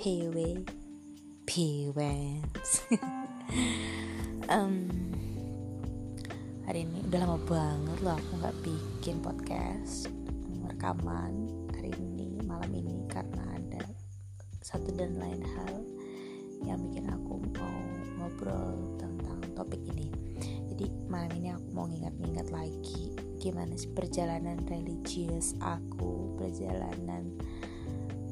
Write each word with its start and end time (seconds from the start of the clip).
PW 0.00 0.64
PWs 1.44 2.70
um, 4.48 4.88
hari 6.64 6.88
ini 6.88 7.04
udah 7.04 7.20
lama 7.20 7.36
banget 7.44 7.98
loh 8.00 8.16
aku 8.16 8.32
nggak 8.40 8.56
bikin 8.64 9.20
podcast. 9.20 10.08
Rekaman 10.64 11.52
hari 11.76 11.92
ini 12.00 12.40
malam 12.48 12.72
ini 12.72 13.04
karena 13.12 13.44
ada 13.52 13.84
satu 14.64 14.88
dan 14.96 15.20
lain 15.20 15.44
hal 15.44 15.84
yang 16.64 16.80
bikin 16.80 17.04
aku 17.04 17.36
mau 17.60 17.80
ngobrol 18.24 18.96
tentang 18.96 19.44
topik 19.52 19.84
ini. 19.84 20.08
Jadi 20.72 20.88
malam 21.12 21.28
ini 21.36 21.52
aku 21.52 21.76
mau 21.76 21.84
ngingat-ngingat 21.84 22.48
lagi 22.48 23.12
gimana 23.36 23.76
sih 23.76 23.92
perjalanan 23.92 24.64
religius 24.64 25.52
aku 25.60 26.40
perjalanan 26.40 27.36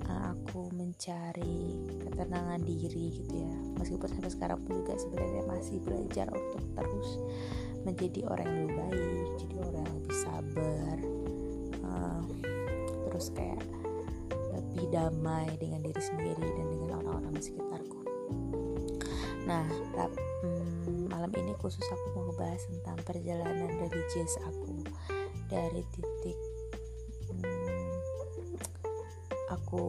aku 0.09 0.73
mencari 0.73 1.77
ketenangan 2.03 2.61
diri 2.65 3.13
gitu 3.21 3.35
ya. 3.45 3.55
Meskipun 3.77 4.09
sampai 4.09 4.33
sekarang 4.33 4.59
pun 4.65 4.81
juga 4.83 4.97
sebenarnya 4.97 5.43
masih 5.47 5.77
belajar 5.85 6.27
untuk 6.33 6.65
terus 6.75 7.09
menjadi 7.87 8.21
orang 8.29 8.47
yang 8.49 8.61
lebih 8.67 8.77
baik 8.77 9.29
jadi 9.39 9.57
orang 9.65 9.83
yang 9.87 9.97
lebih 10.03 10.17
sabar 10.19 10.97
uh, 11.87 12.23
terus 13.09 13.27
kayak 13.33 13.63
lebih 14.53 14.85
damai 14.91 15.49
dengan 15.57 15.81
diri 15.87 16.03
sendiri 16.03 16.43
dan 16.43 16.67
dengan 16.69 16.89
orang-orang 17.01 17.33
di 17.39 17.43
sekitarku. 17.49 18.01
Nah 19.47 19.65
hmm, 20.45 21.09
malam 21.09 21.33
ini 21.39 21.55
khusus 21.57 21.85
aku 21.89 22.07
mau 22.19 22.29
ngebahas 22.29 22.63
tentang 22.69 22.99
perjalanan 23.07 23.71
religius 23.79 24.37
aku. 24.45 24.85
Dari 25.49 25.81
titik 25.97 26.37
aku 29.59 29.85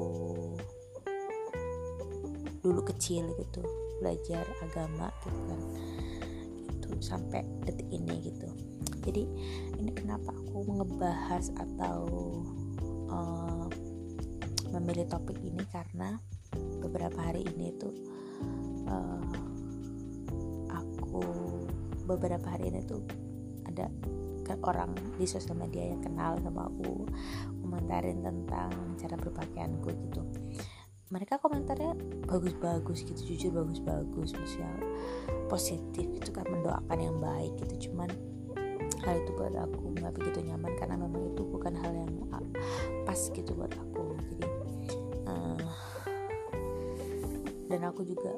dulu 2.59 2.81
kecil 2.83 3.29
gitu 3.39 3.61
belajar 4.03 4.43
agama 4.65 5.13
gitu 5.23 5.39
kan. 5.47 5.61
Itu 6.79 6.89
sampai 6.99 7.45
detik 7.63 7.87
ini 7.93 8.15
gitu. 8.29 8.49
Jadi 9.05 9.23
ini 9.79 9.91
kenapa 9.95 10.35
aku 10.35 10.67
ngebahas 10.67 11.53
atau 11.55 11.99
uh, 13.09 13.65
memilih 14.75 15.07
topik 15.09 15.39
ini 15.41 15.63
karena 15.71 16.19
beberapa 16.83 17.17
hari 17.19 17.45
ini 17.55 17.73
tuh 17.79 17.93
uh, 18.85 19.33
aku 20.69 21.23
beberapa 22.05 22.57
hari 22.57 22.73
ini 22.73 22.81
tuh 22.85 23.01
ada 23.69 23.89
orang 24.65 24.91
di 25.15 25.29
sosial 25.29 25.55
media 25.55 25.93
yang 25.93 26.01
kenal 26.01 26.35
sama 26.41 26.67
aku 26.67 27.05
komentarin 27.69 28.25
tentang 28.25 28.73
cara 28.97 29.13
berpakaianku 29.13 29.93
gitu. 30.09 30.25
Mereka 31.13 31.37
komentarnya 31.37 31.93
bagus-bagus 32.25 33.05
gitu 33.05 33.21
jujur 33.33 33.61
bagus-bagus 33.61 34.33
maksudnya 34.33 34.73
positif 35.49 36.05
itu 36.09 36.29
kan 36.33 36.49
mendoakan 36.49 36.97
yang 36.97 37.17
baik 37.21 37.53
gitu. 37.61 37.89
Cuman 37.89 38.09
hal 39.05 39.21
itu 39.21 39.31
buat 39.37 39.53
aku 39.53 39.93
nggak 40.01 40.13
begitu 40.17 40.49
nyaman 40.49 40.73
karena 40.81 40.97
memang 40.97 41.29
itu 41.29 41.41
bukan 41.45 41.73
hal 41.77 41.93
yang 41.93 42.13
pas 43.05 43.21
gitu 43.33 43.51
buat 43.53 43.73
aku. 43.73 44.17
Jadi 44.33 44.47
uh, 45.29 45.61
dan 47.69 47.81
aku 47.85 48.01
juga 48.05 48.33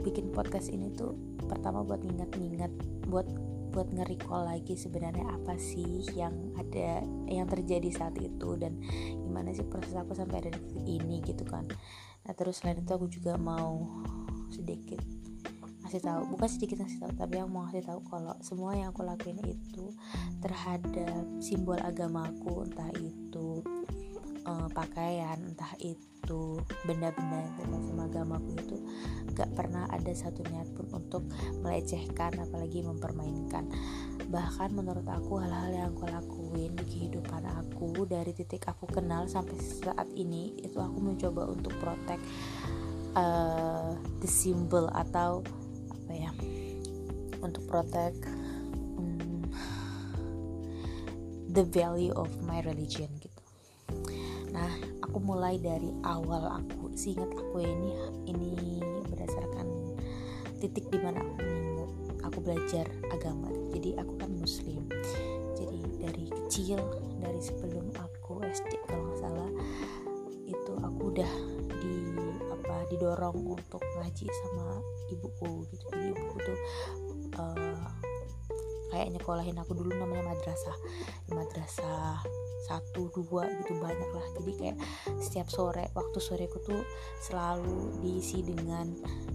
bikin 0.00 0.32
podcast 0.32 0.72
ini 0.72 0.88
tuh 0.92 1.12
pertama 1.44 1.84
buat 1.84 2.00
ngingat-ngingat 2.04 2.72
buat 3.08 3.28
buat 3.70 3.88
nge-recall 3.94 4.50
lagi 4.50 4.74
sebenarnya 4.74 5.30
apa 5.30 5.54
sih 5.56 6.04
yang 6.18 6.34
ada 6.58 7.06
yang 7.30 7.46
terjadi 7.46 7.88
saat 7.94 8.18
itu 8.18 8.58
dan 8.58 8.82
gimana 9.14 9.54
sih 9.54 9.64
proses 9.64 9.94
aku 9.94 10.12
sampai 10.12 10.42
ada 10.44 10.52
di 10.54 11.00
ini 11.00 11.22
gitu 11.22 11.46
kan. 11.46 11.64
Nah 12.26 12.32
terus 12.34 12.60
selain 12.60 12.82
itu 12.82 12.90
aku 12.90 13.06
juga 13.06 13.38
mau 13.38 14.02
sedikit 14.50 15.00
ngasih 15.90 16.06
tahu 16.06 16.22
bukan 16.38 16.46
sedikit 16.46 16.76
ngasih 16.86 17.02
tahu 17.02 17.12
tapi 17.18 17.42
yang 17.42 17.50
mau 17.50 17.66
ngasih 17.66 17.82
tahu 17.82 17.98
kalau 18.06 18.30
semua 18.46 18.78
yang 18.78 18.94
aku 18.94 19.02
lakuin 19.02 19.42
itu 19.42 19.90
terhadap 20.38 21.26
simbol 21.42 21.74
agamaku 21.82 22.62
entah 22.62 22.94
itu 22.94 23.58
uh, 24.46 24.68
pakaian 24.72 25.36
entah 25.40 25.74
itu 25.80 26.62
benda-benda 26.86 27.36
yang 27.42 27.52
terkait 27.58 27.84
sama 27.84 28.04
agamaku 28.06 28.50
itu 28.60 28.76
gak 29.34 29.50
pernah 29.56 29.84
ada 29.88 30.12
satu 30.12 30.44
niat 30.46 30.68
pun 30.76 30.86
untuk 30.92 31.24
melecehkan 31.64 32.36
apalagi 32.38 32.84
mempermainkan. 32.84 33.66
Bahkan 34.30 34.70
menurut 34.76 35.06
aku 35.08 35.42
hal-hal 35.42 35.70
yang 35.74 35.86
aku 35.96 36.06
lakuin 36.06 36.72
di 36.76 36.84
kehidupan 36.86 37.42
aku 37.44 38.06
dari 38.06 38.30
titik 38.36 38.68
aku 38.68 38.86
kenal 38.86 39.26
sampai 39.26 39.56
saat 39.58 40.06
ini 40.14 40.54
itu 40.60 40.78
aku 40.78 40.98
mencoba 41.00 41.50
untuk 41.50 41.74
protect 41.80 42.22
uh, 43.16 43.96
the 44.22 44.28
symbol 44.28 44.86
atau 44.92 45.42
apa 45.90 46.12
ya 46.12 46.30
untuk 47.40 47.64
protect 47.66 48.20
um, 48.98 49.42
the 51.50 51.64
value 51.64 52.12
of 52.14 52.28
my 52.44 52.60
religion 52.62 53.08
aku 55.02 55.18
mulai 55.18 55.58
dari 55.58 55.90
awal 56.06 56.60
aku 56.62 56.92
seingat 56.94 57.30
aku 57.34 57.62
ini 57.62 57.92
ini 58.30 58.78
berdasarkan 59.10 59.66
titik 60.60 60.86
di 60.92 60.98
mana 61.00 61.24
aku 61.24 61.60
aku 62.30 62.38
belajar 62.44 62.86
agama. 63.10 63.50
Jadi 63.74 63.98
aku 63.98 64.14
kan 64.20 64.30
muslim. 64.38 64.86
Jadi 65.58 65.80
dari 65.98 66.24
kecil 66.30 66.78
dari 67.18 67.40
sebelum 67.42 67.90
aku 67.98 68.44
SD 68.44 68.78
kalau 68.86 69.10
nggak 69.10 69.20
salah 69.20 69.50
itu 70.46 70.72
aku 70.78 71.00
udah 71.10 71.32
di 71.80 71.96
apa 72.50 72.86
didorong 72.92 73.58
untuk 73.58 73.82
ngaji 73.98 74.26
sama 74.46 74.78
ibuku 75.10 75.66
gitu. 75.74 75.84
Jadi 75.90 76.06
ibuku 76.14 76.36
tuh 76.44 76.58
uh, 77.40 77.69
kayak 78.90 79.14
nyekolahin 79.14 79.56
aku 79.56 79.72
dulu 79.78 79.94
namanya 79.94 80.34
madrasah. 80.34 80.76
Di 81.26 81.30
madrasah 81.32 82.20
satu 82.68 83.10
dua 83.10 83.48
gitu 83.62 83.78
banyak 83.80 84.10
lah. 84.12 84.26
Jadi 84.38 84.52
kayak 84.58 84.76
setiap 85.18 85.48
sore 85.48 85.88
waktu 85.96 86.18
soreku 86.20 86.58
tuh 86.62 86.82
selalu 87.24 87.98
diisi 88.04 88.44
dengan 88.44 88.90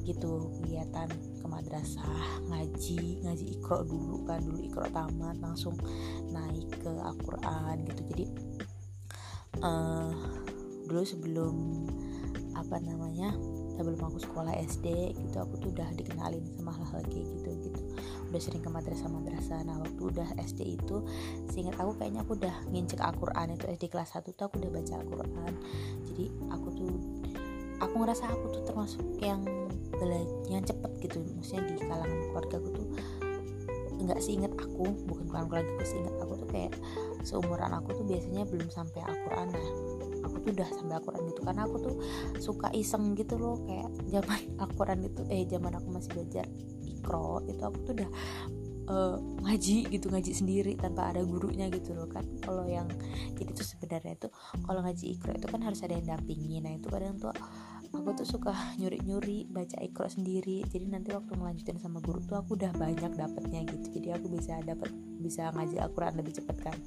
gitu 0.05 0.53
kegiatan 0.61 1.09
ke 1.41 1.45
madrasah 1.49 2.45
ngaji 2.51 3.25
ngaji 3.25 3.45
ikro 3.57 3.81
dulu 3.81 4.21
kan 4.29 4.39
dulu 4.45 4.59
ikro 4.61 4.85
tamat 4.93 5.41
langsung 5.41 5.73
naik 6.29 6.69
ke 6.79 6.91
Al-Quran 6.91 7.75
gitu. 7.89 8.01
Jadi 8.13 8.25
uh, 9.65 10.13
dulu 10.85 11.01
sebelum 11.01 11.55
apa 12.55 12.79
namanya 12.79 13.35
sebelum 13.75 13.99
aku 13.99 14.23
sekolah 14.23 14.55
SD 14.63 15.11
gitu 15.19 15.37
aku 15.43 15.59
tuh 15.59 15.69
udah 15.75 15.91
dikenalin 15.99 16.43
sama 16.55 16.71
hal-hal 16.71 17.03
kayak 17.11 17.27
gitu 17.27 17.51
gitu 17.67 17.81
udah 18.35 18.43
sering 18.43 18.59
ke 18.59 18.67
madrasah-madrasah. 18.67 19.63
Nah 19.63 19.79
waktu 19.79 20.01
udah 20.03 20.27
SD 20.35 20.75
itu 20.75 21.07
seingat 21.47 21.79
aku 21.79 21.95
kayaknya 21.95 22.27
aku 22.27 22.35
udah 22.35 22.55
ngincek 22.67 22.99
Al-Quran 22.99 23.55
itu 23.55 23.63
SD 23.71 23.87
kelas 23.87 24.11
1 24.11 24.27
tuh 24.35 24.51
aku 24.51 24.59
udah 24.59 24.71
baca 24.75 24.93
Al-Quran. 24.99 25.51
Jadi 26.11 26.25
aku 26.51 26.67
tuh 26.75 26.91
aku 27.79 27.95
ngerasa 27.95 28.27
aku 28.27 28.45
tuh 28.59 28.63
termasuk 28.67 29.03
yang 29.23 29.39
yang 30.51 30.67
cepet 30.67 30.91
gitu. 30.99 31.23
Maksudnya 31.23 31.63
di 31.79 31.79
kalangan 31.79 32.19
keluarga 32.35 32.55
aku 32.59 32.69
tuh 32.75 32.87
nggak 33.95 34.19
inget 34.27 34.53
aku 34.59 34.85
bukan 35.07 35.25
kalangan 35.31 35.47
keluarga 35.49 35.71
aku 35.71 35.95
inget 35.95 36.15
aku 36.19 36.33
tuh 36.35 36.49
kayak 36.51 36.73
seumuran 37.23 37.71
aku 37.71 37.89
tuh 37.95 38.05
biasanya 38.05 38.43
belum 38.45 38.67
sampai 38.69 39.01
Al-Quran 39.01 39.47
nah 39.49 39.67
udah 40.51 40.67
sampai 40.69 40.95
Al-Quran 40.99 41.23
gitu. 41.31 41.41
Karena 41.41 41.61
aku 41.65 41.77
tuh 41.81 41.95
suka 42.37 42.67
iseng 42.75 43.17
gitu 43.17 43.39
loh 43.39 43.61
kayak 43.65 43.89
zaman 44.11 44.41
Al-Quran 44.63 44.99
itu 45.07 45.21
eh 45.31 45.43
zaman 45.49 45.73
aku 45.77 45.87
masih 45.89 46.09
belajar 46.13 46.45
ikro 46.85 47.45
itu 47.45 47.61
aku 47.61 47.77
tuh 47.85 47.93
udah 48.01 48.09
uh, 48.89 49.17
ngaji 49.45 49.77
gitu 49.93 50.09
ngaji 50.09 50.31
sendiri 50.33 50.73
tanpa 50.77 51.13
ada 51.13 51.21
gurunya 51.21 51.69
gitu 51.69 51.93
loh 51.93 52.09
kan. 52.09 52.25
Kalau 52.41 52.65
yang 52.65 52.89
jadi 53.37 53.51
tuh 53.53 53.65
sebenarnya 53.65 54.17
itu 54.17 54.27
kalau 54.65 54.81
ngaji 54.81 55.05
ikro 55.17 55.31
itu 55.33 55.47
kan 55.49 55.61
harus 55.61 55.81
ada 55.85 55.93
yang 55.97 56.17
dampingi. 56.17 56.61
Nah 56.61 56.73
itu 56.77 56.87
kadang 56.89 57.17
tuh 57.21 57.33
aku 57.93 58.09
tuh 58.17 58.27
suka 58.27 58.53
nyuri-nyuri 58.79 59.49
baca 59.49 59.77
ikro 59.81 60.09
sendiri. 60.09 60.65
Jadi 60.65 60.85
nanti 60.89 61.13
waktu 61.13 61.33
melanjutin 61.37 61.77
sama 61.77 62.01
guru 62.01 62.21
tuh 62.25 62.41
aku 62.41 62.57
udah 62.57 62.73
banyak 62.73 63.11
dapetnya 63.13 63.65
gitu. 63.69 64.01
Jadi 64.01 64.07
aku 64.13 64.25
bisa 64.33 64.61
dapat 64.65 64.89
bisa 65.21 65.49
ngaji 65.53 65.81
Al-Quran 65.81 66.21
lebih 66.21 66.37
cepet 66.37 66.57
kan 66.61 66.77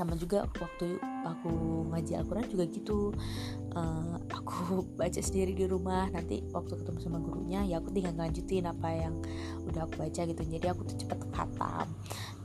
sama 0.00 0.16
juga 0.16 0.48
waktu 0.56 0.96
aku 1.28 1.52
ngaji 1.92 2.12
Al-Quran 2.16 2.48
juga 2.48 2.64
gitu. 2.72 3.12
Uh, 3.76 4.16
aku 4.32 4.80
baca 5.00 5.20
sendiri 5.20 5.52
di 5.52 5.68
rumah. 5.68 6.08
Nanti 6.08 6.40
waktu 6.56 6.80
ketemu 6.80 6.98
sama 7.04 7.20
gurunya 7.20 7.60
ya 7.68 7.84
aku 7.84 7.92
tinggal 7.92 8.16
lanjutin 8.16 8.64
apa 8.64 8.88
yang 8.88 9.20
udah 9.68 9.84
aku 9.84 10.00
baca 10.00 10.20
gitu. 10.24 10.40
Jadi 10.40 10.66
aku 10.72 10.88
tuh 10.88 10.96
cepet 11.04 11.20
khatam. 11.36 11.92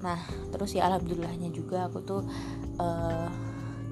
Nah 0.04 0.20
terus 0.52 0.76
ya 0.76 0.92
alhamdulillahnya 0.92 1.48
juga 1.56 1.88
aku 1.88 2.04
tuh 2.04 2.22
uh, 2.84 3.32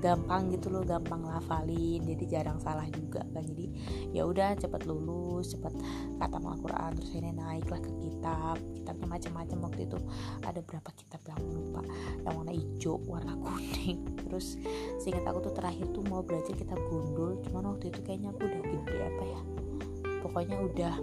gampang 0.04 0.52
gitu 0.52 0.68
loh 0.68 0.84
gampang 0.84 1.24
ngafalin 1.24 2.04
jadi 2.04 2.24
jarang 2.28 2.60
salah 2.60 2.84
juga 2.92 3.24
kan. 3.32 3.40
Jadi 3.48 3.72
ya 4.12 4.28
udah 4.28 4.60
cepet 4.60 4.84
lulus 4.84 5.56
cepet 5.56 5.72
kata 6.20 6.38
Al-Quran 6.44 6.92
terus 7.00 7.12
ini 7.16 7.32
naiklah 7.32 7.80
ke 7.80 7.92
kitab. 8.04 8.60
Kitabnya 8.76 9.08
macam-macam 9.08 9.58
waktu 9.72 9.82
itu 9.88 9.98
ada 10.44 10.60
berapa 10.60 10.90
kitab 10.92 11.22
yang 11.32 11.40
lupa. 11.48 11.82
Yang 12.28 12.34
warna 12.36 12.52
hijau 12.52 12.94
warna 13.08 13.34
kuning. 13.44 14.04
Terus 14.28 14.60
seingat 15.00 15.24
aku 15.24 15.48
tuh 15.48 15.54
terakhir 15.56 15.88
tuh 15.96 16.04
mau 16.12 16.20
belajar 16.20 16.52
kitab 16.52 16.78
gundul 16.92 17.40
cuman 17.48 17.72
waktu 17.72 17.88
itu 17.88 18.00
kayaknya 18.04 18.36
aku 18.36 18.44
udah 18.44 18.62
gede 18.68 18.98
apa 19.00 19.24
ya. 19.24 19.42
Pokoknya 20.20 20.58
udah 20.60 20.96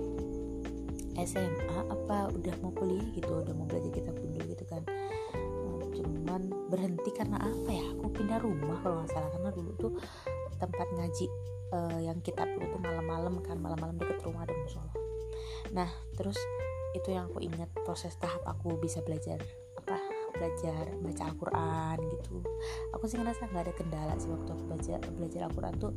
SMA 1.21 1.79
apa 1.91 2.33
udah 2.33 2.55
mau 2.65 2.73
kuliah 2.73 3.05
gitu 3.13 3.45
udah 3.45 3.53
mau 3.53 3.69
belajar 3.69 3.93
kitab 3.93 4.15
gundul 4.17 4.45
berhenti 6.71 7.11
karena 7.11 7.43
apa 7.43 7.71
ya? 7.75 7.85
Aku 7.99 8.09
pindah 8.15 8.39
rumah 8.39 8.79
kalau 8.81 9.03
nggak 9.03 9.11
salah 9.11 9.31
karena 9.35 9.51
dulu 9.51 9.71
tuh 9.77 9.93
tempat 10.61 10.87
ngaji 10.95 11.27
uh, 11.73 11.99
yang 12.03 12.19
kitab 12.21 12.47
itu 12.59 12.77
malam-malam 12.79 13.41
kan 13.43 13.57
malam-malam 13.57 13.97
deket 13.97 14.21
rumah 14.23 14.45
ada 14.45 14.55
musola 14.55 14.93
nah 15.71 15.89
terus 16.19 16.37
itu 16.99 17.15
yang 17.15 17.31
aku 17.31 17.39
ingat 17.47 17.71
proses 17.87 18.19
tahap 18.19 18.43
aku 18.43 18.75
bisa 18.83 18.99
belajar 19.07 19.39
apa 19.79 19.97
belajar 20.35 20.89
baca 21.05 21.23
Al-Quran 21.27 21.99
gitu. 22.17 22.41
Aku 22.97 23.05
sih 23.11 23.19
ngerasa 23.21 23.51
nggak 23.51 23.65
ada 23.67 23.75
kendala 23.77 24.15
sih 24.17 24.31
waktu 24.31 24.51
aku 24.57 24.65
baca 24.73 24.95
belajar 25.15 25.41
Al-Quran 25.47 25.75
tuh 25.77 25.93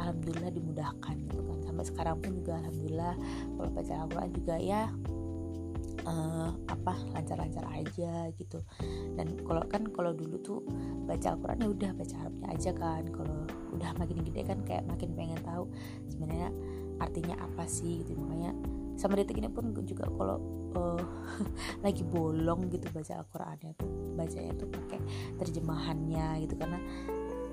alhamdulillah 0.00 0.50
dimudahkan 0.50 1.16
gitu 1.30 1.40
kan. 1.44 1.58
Sampai 1.64 1.84
sekarang 1.86 2.16
pun 2.18 2.30
juga 2.40 2.58
alhamdulillah 2.60 3.14
kalau 3.56 3.70
baca 3.72 3.92
Al-Quran 3.94 4.30
juga 4.34 4.54
ya 4.58 4.82
uh, 6.04 6.50
apa 6.68 6.94
lancar-lancar 7.16 7.64
aja 7.72 8.28
gitu. 8.36 8.60
Dan 9.16 9.40
kalau 9.46 9.62
kan 9.64 9.88
kalau 9.88 10.12
dulu 10.12 10.36
tuh 10.42 10.60
baca 11.08 11.32
Al-Quran 11.32 11.64
ya 11.64 11.68
udah 11.72 11.90
baca 11.96 12.14
Arabnya 12.20 12.46
aja 12.52 12.70
kan. 12.76 13.02
Kalau 13.08 13.38
udah 13.72 13.90
makin 13.96 14.20
gede 14.26 14.42
kan 14.44 14.58
kayak 14.66 14.84
makin 14.84 15.16
pengen 15.16 15.40
tahu 15.40 15.70
sebenarnya 16.12 16.50
artinya 17.00 17.36
apa 17.40 17.64
sih 17.64 18.04
gitu. 18.04 18.18
Makanya 18.18 18.52
sama 18.96 19.20
detik 19.20 19.36
ini 19.36 19.52
pun 19.52 19.76
juga 19.84 20.08
kalau 20.08 20.40
uh, 20.76 21.04
lagi 21.84 22.02
bolong 22.04 22.72
gitu 22.72 22.88
baca 22.92 23.20
Al-Qurannya 23.20 23.72
tuh 23.76 23.88
bacanya 24.16 24.52
tuh 24.56 24.68
pakai 24.68 25.00
terjemahannya 25.40 26.44
gitu. 26.44 26.54
Karena 26.56 26.80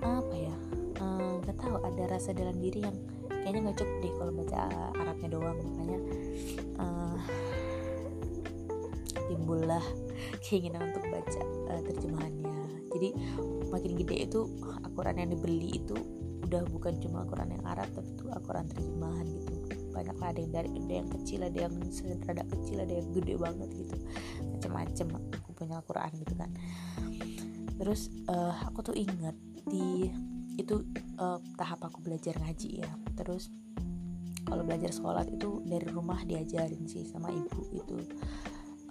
apa 0.03 0.35
ya 0.35 0.55
eh, 0.99 1.33
nggak 1.43 1.55
uh, 1.55 1.61
tahu 1.63 1.75
ada 1.79 2.03
rasa 2.11 2.35
dalam 2.35 2.59
diri 2.59 2.83
yang 2.83 2.95
kayaknya 3.31 3.71
nggak 3.71 3.77
cukup 3.79 3.95
deh 4.03 4.13
kalau 4.19 4.31
baca 4.35 4.59
Arabnya 4.95 5.29
doang. 5.31 5.57
Makanya 5.59 5.99
uh, 6.79 7.17
timbullah 9.29 9.83
keinginan 10.43 10.91
untuk 10.91 11.03
baca 11.09 11.41
uh, 11.71 11.81
terjemahannya. 11.85 12.53
Jadi 12.93 13.09
makin 13.73 13.91
gede 13.97 14.29
itu 14.29 14.39
Al-Quran 14.85 15.25
yang 15.25 15.29
dibeli 15.33 15.81
itu 15.81 15.97
udah 16.45 16.61
bukan 16.69 17.01
cuma 17.01 17.25
Al-Quran 17.25 17.49
yang 17.57 17.65
Arab 17.65 17.89
tapi 17.97 18.13
itu 18.13 18.29
Al-Quran 18.29 18.65
terjemahan 18.69 19.25
gitu. 19.25 19.53
Banyak 19.93 20.15
lah 20.21 20.29
ada 20.29 20.39
yang 20.41 20.53
dari 20.53 20.69
ada 20.69 20.93
yang 21.01 21.09
kecil 21.09 21.39
ada 21.41 21.59
yang 21.69 21.73
rada 22.25 22.43
kecil 22.45 22.77
ada 22.81 22.93
yang 22.93 23.07
gede 23.09 23.33
banget 23.41 23.69
gitu. 23.73 23.95
Macam-macam 24.53 25.07
aku 25.33 25.49
punya 25.57 25.73
Al-Quran 25.81 26.11
gitu 26.21 26.33
kan. 26.37 26.49
Terus 27.81 28.01
uh, 28.29 28.53
aku 28.69 28.93
tuh 28.93 28.95
inget 28.95 29.33
di 29.65 30.13
itu 30.53 30.85
uh, 31.17 31.41
tahap 31.57 31.81
aku 31.81 32.05
belajar 32.05 32.37
ngaji 32.37 32.85
ya. 32.85 32.91
Terus 33.17 33.49
kalau 34.45 34.61
belajar 34.61 34.93
sholat 34.93 35.25
itu 35.33 35.65
dari 35.65 35.87
rumah 35.89 36.21
diajarin 36.21 36.85
sih 36.85 37.09
sama 37.09 37.33
ibu 37.33 37.61
itu 37.73 37.97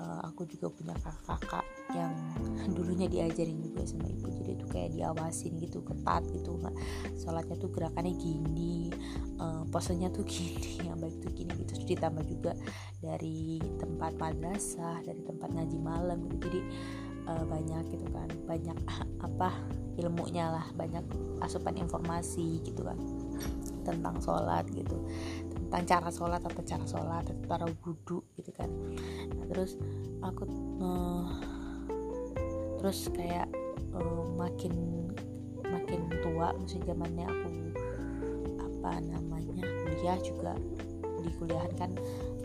uh, 0.02 0.20
aku 0.26 0.42
juga 0.50 0.66
punya 0.74 0.94
kakak-kakak 0.98 1.64
yang 1.94 2.12
dulunya 2.76 3.06
diajarin 3.06 3.62
juga 3.62 3.86
sama 3.86 4.10
ibu. 4.10 4.26
Jadi 4.34 4.50
itu 4.58 4.66
kayak 4.66 4.90
diawasin 4.98 5.62
gitu 5.62 5.78
ketat 5.86 6.26
gitu 6.34 6.58
nggak 6.58 6.74
sholatnya 7.22 7.56
tuh 7.62 7.70
gerakannya 7.70 8.14
gini 8.18 8.90
uh, 9.38 9.62
posenya 9.70 10.10
tuh 10.10 10.26
gini 10.32 10.82
yang 10.82 10.98
baik 10.98 11.22
tuh 11.22 11.30
gini 11.30 11.54
gitu. 11.62 11.78
Terus 11.78 11.86
ditambah 11.86 12.24
juga 12.26 12.52
dari 12.98 13.62
tempat 13.78 14.18
madrasah 14.18 14.98
dari 15.06 15.22
tempat 15.22 15.48
ngaji 15.54 15.78
malam 15.78 16.18
gitu. 16.26 16.50
Jadi 16.50 16.60
uh, 17.30 17.44
banyak 17.46 17.84
gitu 17.94 18.06
kan 18.10 18.28
banyak 18.46 18.78
apa 19.26 19.54
ilmunya 20.00 20.48
lah 20.48 20.66
banyak 20.74 21.04
asupan 21.44 21.76
informasi 21.76 22.64
gitu 22.64 22.82
kan 22.86 22.96
tentang 23.82 24.16
sholat 24.22 24.64
gitu. 24.70 24.96
Tentang 25.50 25.82
cara 25.86 26.08
sholat 26.08 26.42
atau 26.42 26.62
cara 26.62 26.84
sholat 26.86 27.24
atau 27.26 27.44
cara 27.46 27.64
wudhu 27.84 28.22
gitu 28.38 28.50
kan. 28.54 28.70
Nah, 29.34 29.44
terus 29.50 29.76
aku 30.22 30.46
uh, 30.80 31.26
terus 32.82 33.10
kayak 33.14 33.46
uh, 33.94 34.24
makin 34.34 34.74
makin 35.62 36.00
tua 36.20 36.52
masih 36.58 36.82
zamannya 36.84 37.26
aku 37.26 37.48
apa 38.60 38.98
namanya 39.06 39.64
kuliah 39.86 40.18
juga 40.20 40.52
di 41.22 41.30
kuliahan 41.38 41.72
kan 41.78 41.90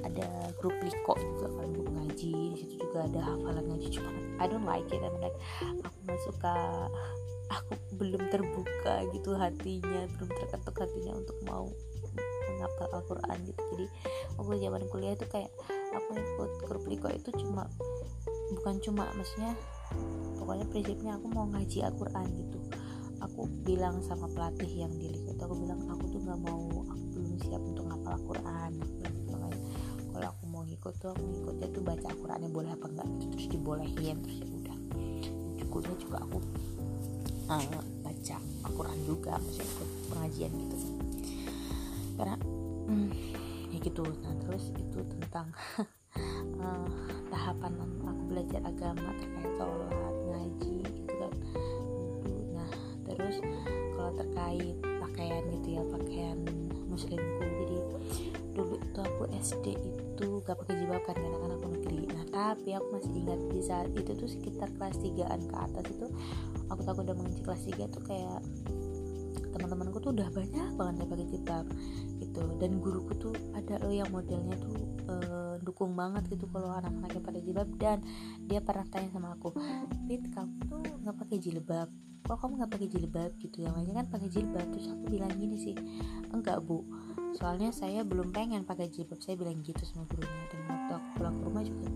ada 0.05 0.53
grup 0.61 0.77
liko 0.85 1.17
juga 1.17 1.49
kan 1.57 1.67
grup 1.73 1.89
ngaji 1.89 2.53
di 2.53 2.57
situ 2.61 2.75
juga 2.77 3.09
ada 3.09 3.19
hafalan 3.33 3.65
ngaji 3.73 3.87
cuma 3.97 4.09
I 4.37 4.45
don't 4.45 4.63
like 4.63 4.85
it 4.93 5.01
I 5.01 5.09
mean 5.09 5.21
like 5.25 5.37
aku 5.81 5.97
nggak 6.05 6.21
suka 6.29 6.55
aku 7.47 7.73
belum 7.95 8.23
terbuka 8.29 8.95
gitu 9.15 9.35
hatinya 9.35 10.01
belum 10.17 10.29
terketuk 10.29 10.75
hatinya 10.75 11.13
untuk 11.17 11.37
mau 11.47 11.65
menghafal 12.47 12.87
Al-Quran 12.97 13.37
gitu. 13.45 13.61
Jadi 13.75 13.85
waktu 14.39 14.55
zaman 14.63 14.81
kuliah 14.89 15.13
itu 15.13 15.25
kayak 15.29 15.51
aku 15.93 16.11
ikut 16.17 16.51
grup 16.65 16.83
liko 16.89 17.07
itu 17.11 17.29
cuma 17.37 17.69
bukan 18.57 18.79
cuma 18.81 19.03
maksudnya 19.13 19.53
pokoknya 20.39 20.65
prinsipnya 20.71 21.11
aku 21.19 21.27
mau 21.31 21.45
ngaji 21.51 21.77
Al-Quran 21.85 22.27
gitu. 22.33 22.59
Aku 23.17 23.49
bilang 23.65 24.01
sama 24.05 24.29
pelatih 24.29 24.69
yang 24.69 24.93
di 24.93 25.13
liko 25.13 25.33
itu 25.33 25.43
aku 25.43 25.55
bilang 25.57 25.81
aku 25.89 26.03
tuh 26.09 26.19
nggak 26.21 26.39
mau 26.41 26.85
aku 26.89 27.03
belum 27.13 27.33
siap 27.41 27.61
untuk 27.61 27.85
ngapal 27.89 28.11
Al-Quran. 28.17 28.71
Makanya 29.29 29.59
kalau 30.13 30.27
aku 30.33 30.43
mau 30.49 30.63
ngikut 30.65 30.93
tuh 30.97 31.09
aku 31.13 31.23
ngikutnya 31.23 31.67
tuh 31.69 31.81
baca 31.85 32.05
Al-Qurannya 32.09 32.49
boleh 32.49 32.71
apa 32.73 32.85
enggak 32.89 33.07
gitu. 33.17 33.25
Terus 33.37 33.47
dibolehin 33.53 34.17
terus 34.25 34.37
ya 34.41 34.47
udah. 34.49 34.77
Juga 35.67 35.93
juga 36.01 36.17
aku 36.25 36.37
uh, 37.47 37.63
baca 38.03 38.37
Al-Quran 38.67 38.99
juga 39.07 39.39
maksudnya 39.39 39.67
ikut 39.67 39.89
pengajian 40.11 40.51
gitu 40.55 40.77
karena 42.17 42.35
hmm, 42.89 43.09
ya 43.69 43.77
gitu. 43.77 44.03
Nah 44.03 44.33
terus 44.41 44.73
itu 44.73 44.99
tentang 45.05 45.47
uh, 46.59 46.89
tahapan 47.31 47.71
aku 47.77 48.23
belajar 48.27 48.61
agama 48.65 49.09
terkait 49.21 49.51
sholat 49.55 50.15
ngaji 50.27 50.77
gitu 50.83 51.13
kan. 51.13 51.33
Nah 52.57 52.69
terus 53.05 53.37
kalau 53.93 54.11
terkait 54.17 54.75
pakaian 54.97 55.43
gitu 55.61 55.67
ya 55.77 55.83
pakaian 55.87 56.37
muslimku 56.89 57.45
jadi 57.45 57.77
dulu 58.57 58.81
itu 58.81 58.99
aku 59.05 59.23
SD 59.37 59.65
itu 59.77 60.27
gak 60.41 60.57
pakai 60.57 60.81
jilbab 60.81 61.05
kan 61.05 61.13
karena 61.13 61.37
kan 61.37 61.51
aku 61.53 61.67
negeri. 61.77 62.01
Nah 62.09 62.25
tapi 62.33 62.73
aku 62.73 62.87
masih 62.97 63.13
ingat 63.13 63.39
di 63.53 63.61
saat 63.61 63.89
itu 63.93 64.11
tuh 64.17 64.25
sekitar 64.25 64.73
kelas 64.81 64.97
3an 64.97 65.41
ke 65.45 65.55
atas 65.55 65.85
itu 65.93 66.07
aku 66.67 66.81
takut 66.83 67.03
udah 67.07 67.15
mengaji 67.15 67.41
kelas 67.43 67.61
3 67.67 67.93
tuh 67.93 68.03
kayak 68.03 68.39
teman-temanku 69.57 69.97
tuh 69.97 70.13
udah 70.13 70.29
banyak 70.29 70.69
banget 70.77 70.95
yang 71.01 71.09
pakai 71.09 71.27
jilbab 71.27 71.65
gitu. 72.21 72.41
Dan 72.61 72.71
guruku 72.77 73.13
tuh 73.17 73.33
ada 73.57 73.81
loh 73.81 73.93
yang 73.93 74.09
modelnya 74.13 74.55
tuh 74.61 74.77
uh, 75.09 75.55
dukung 75.65 75.97
banget 75.97 76.29
gitu 76.29 76.45
kalau 76.53 76.71
anak-anaknya 76.77 77.21
pada 77.25 77.39
jilbab 77.41 77.69
dan 77.81 77.97
dia 78.45 78.61
pernah 78.61 78.85
tanya 78.87 79.09
sama 79.11 79.33
aku 79.33 79.57
Pit 80.05 80.23
kamu 80.31 80.55
tuh 80.69 80.81
nggak 81.03 81.15
pakai 81.17 81.37
jilbab? 81.41 81.89
Kok 82.27 82.37
kamu 82.37 82.53
nggak 82.63 82.71
pakai 82.75 82.87
jilbab? 82.91 83.31
Gitu. 83.39 83.57
Yang 83.63 83.73
lainnya 83.81 83.95
kan 84.03 84.07
pakai 84.11 84.29
jilbab. 84.29 84.67
Terus 84.71 84.87
aku 84.93 85.03
bilang 85.09 85.33
gini 85.35 85.57
sih 85.57 85.75
enggak 86.31 86.61
bu. 86.61 86.85
Soalnya 87.35 87.69
saya 87.73 88.05
belum 88.05 88.31
pengen 88.31 88.63
pakai 88.63 88.91
jilbab. 88.93 89.19
Saya 89.23 89.39
bilang 89.39 89.59
gitu 89.65 89.81
sama 89.83 90.05
gurunya 90.11 90.43
dan 90.53 90.59
waktu 90.69 90.91
aku 90.95 91.07
pulang 91.17 91.35
ke 91.39 91.43
rumah 91.43 91.63
juga. 91.65 91.89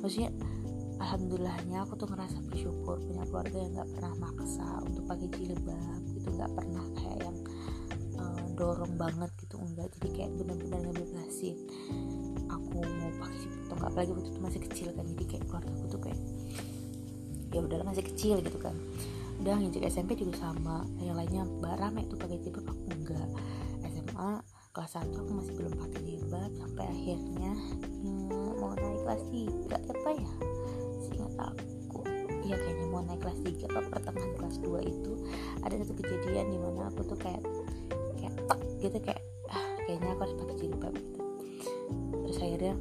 Maksudnya 0.00 0.30
alhamdulillahnya 0.98 1.86
aku 1.86 1.94
tuh 1.94 2.08
ngerasa 2.10 2.42
bersyukur 2.50 2.98
punya 3.02 3.24
keluarga 3.30 3.56
yang 3.58 3.72
nggak 3.74 3.90
pernah 3.94 4.12
maksa 4.18 4.66
untuk 4.82 5.02
pakai 5.06 5.28
jilbab 5.30 6.00
gitu 6.14 6.28
nggak 6.34 6.52
pernah 6.52 6.84
kayak 6.98 7.18
yang 7.22 7.38
uh, 8.18 8.44
dorong 8.58 8.94
banget 8.98 9.30
gitu 9.38 9.56
enggak. 9.62 9.88
Jadi 9.98 10.08
kayak 10.18 10.30
benar-benar 10.36 10.80
ngebebasin 10.82 11.56
aku 12.50 12.78
mau 12.82 13.10
pakai 13.22 13.46
atau 13.46 13.74
nggak. 13.78 13.90
Apalagi 13.94 14.10
waktu 14.14 14.28
itu 14.30 14.40
masih 14.42 14.60
kecil 14.66 14.88
kan 14.94 15.04
jadi 15.14 15.24
kayak 15.24 15.44
keluarga 15.46 15.70
aku 15.70 15.86
tuh 15.86 16.00
kayak 16.02 16.20
ya 17.48 17.60
udahlah 17.64 17.86
masih 17.86 18.04
kecil 18.04 18.36
gitu 18.42 18.58
kan. 18.58 18.74
Udah 19.38 19.54
ngejek 19.54 19.86
SMP 19.86 20.18
juga 20.18 20.34
sama 20.34 20.82
yang 20.98 21.14
lainnya 21.14 21.46
rame 21.78 22.10
tuh 22.10 22.18
pakai 22.18 22.42
jilbab. 22.42 22.66
Aku 22.66 22.84
enggak. 22.90 23.28
SMA 23.86 24.42
kelas 24.74 24.94
1 24.94 25.10
aku 25.10 25.30
masih 25.34 25.52
belum 25.58 25.74
pakai 25.74 26.00
jilbab 26.06 26.50
sampai 26.54 26.84
akhirnya 26.86 27.52
hmm, 28.02 28.62
mau 28.62 28.74
naik 28.78 29.00
kelas 29.06 29.22
3 29.26 29.74
apa 29.74 30.10
ya. 30.14 30.30
seingat 30.38 30.77
aku. 31.38 32.02
Iya 32.44 32.56
kayaknya 32.58 32.86
mau 32.88 33.02
naik 33.04 33.20
kelas 33.22 33.40
3 33.44 33.68
atau 33.68 33.82
pertengahan 33.92 34.32
kelas 34.38 34.56
2 34.62 34.82
itu 34.84 35.12
ada 35.62 35.74
satu 35.84 35.92
kejadian 36.00 36.48
di 36.48 36.58
mana 36.58 36.88
aku 36.88 37.04
tuh 37.04 37.18
kayak 37.18 37.42
kayak 38.18 38.34
gitu 38.80 38.98
kayak 39.04 39.22
ah 39.52 39.64
kayaknya 39.84 40.14
aku 40.14 40.20
harus 40.24 40.36
pakai 40.38 40.56
jilbab 40.56 40.94
gitu. 40.96 41.20
Terus 42.24 42.38
akhirnya 42.40 42.74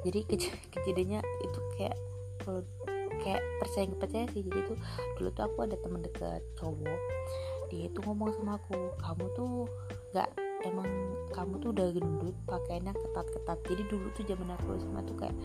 jadi 0.00 0.18
kej 0.24 0.42
kejadiannya 0.72 1.20
itu 1.20 1.58
kayak 1.76 1.96
kalau 2.40 2.62
kayak 3.20 3.42
percaya 3.60 3.84
nggak 3.90 4.00
percaya 4.00 4.24
sih. 4.32 4.42
Jadi 4.46 4.60
tuh 4.64 4.78
dulu 5.18 5.28
tuh 5.34 5.44
aku 5.44 5.58
ada 5.66 5.76
teman 5.76 6.00
dekat 6.00 6.42
cowok 6.56 7.00
dia 7.70 7.86
itu 7.86 8.02
ngomong 8.02 8.34
sama 8.34 8.58
aku 8.58 8.90
kamu 8.98 9.24
tuh 9.38 9.70
nggak 10.10 10.28
emang 10.66 10.90
kamu 11.30 11.54
tuh 11.62 11.70
udah 11.70 11.88
gendut 11.94 12.36
pakainya 12.44 12.92
ketat-ketat. 12.92 13.58
Jadi 13.64 13.82
dulu 13.88 14.06
tuh 14.12 14.24
zaman 14.26 14.48
aku 14.58 14.76
sama 14.82 15.00
tuh 15.06 15.16
kayak 15.16 15.36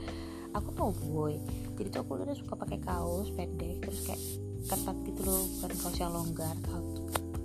aku 0.55 0.95
boy. 1.11 1.35
Jadi 1.75 1.87
tuh 1.91 2.01
aku 2.07 2.23
udah 2.23 2.37
suka 2.37 2.55
pakai 2.55 2.79
kaos 2.79 3.29
pendek 3.35 3.83
terus 3.83 4.07
kayak 4.07 4.21
ketat 4.65 4.97
gitu 5.05 5.21
loh 5.27 5.43
bukan 5.59 5.71
kaos 5.77 5.97
yang 6.01 6.11
longgar 6.15 6.55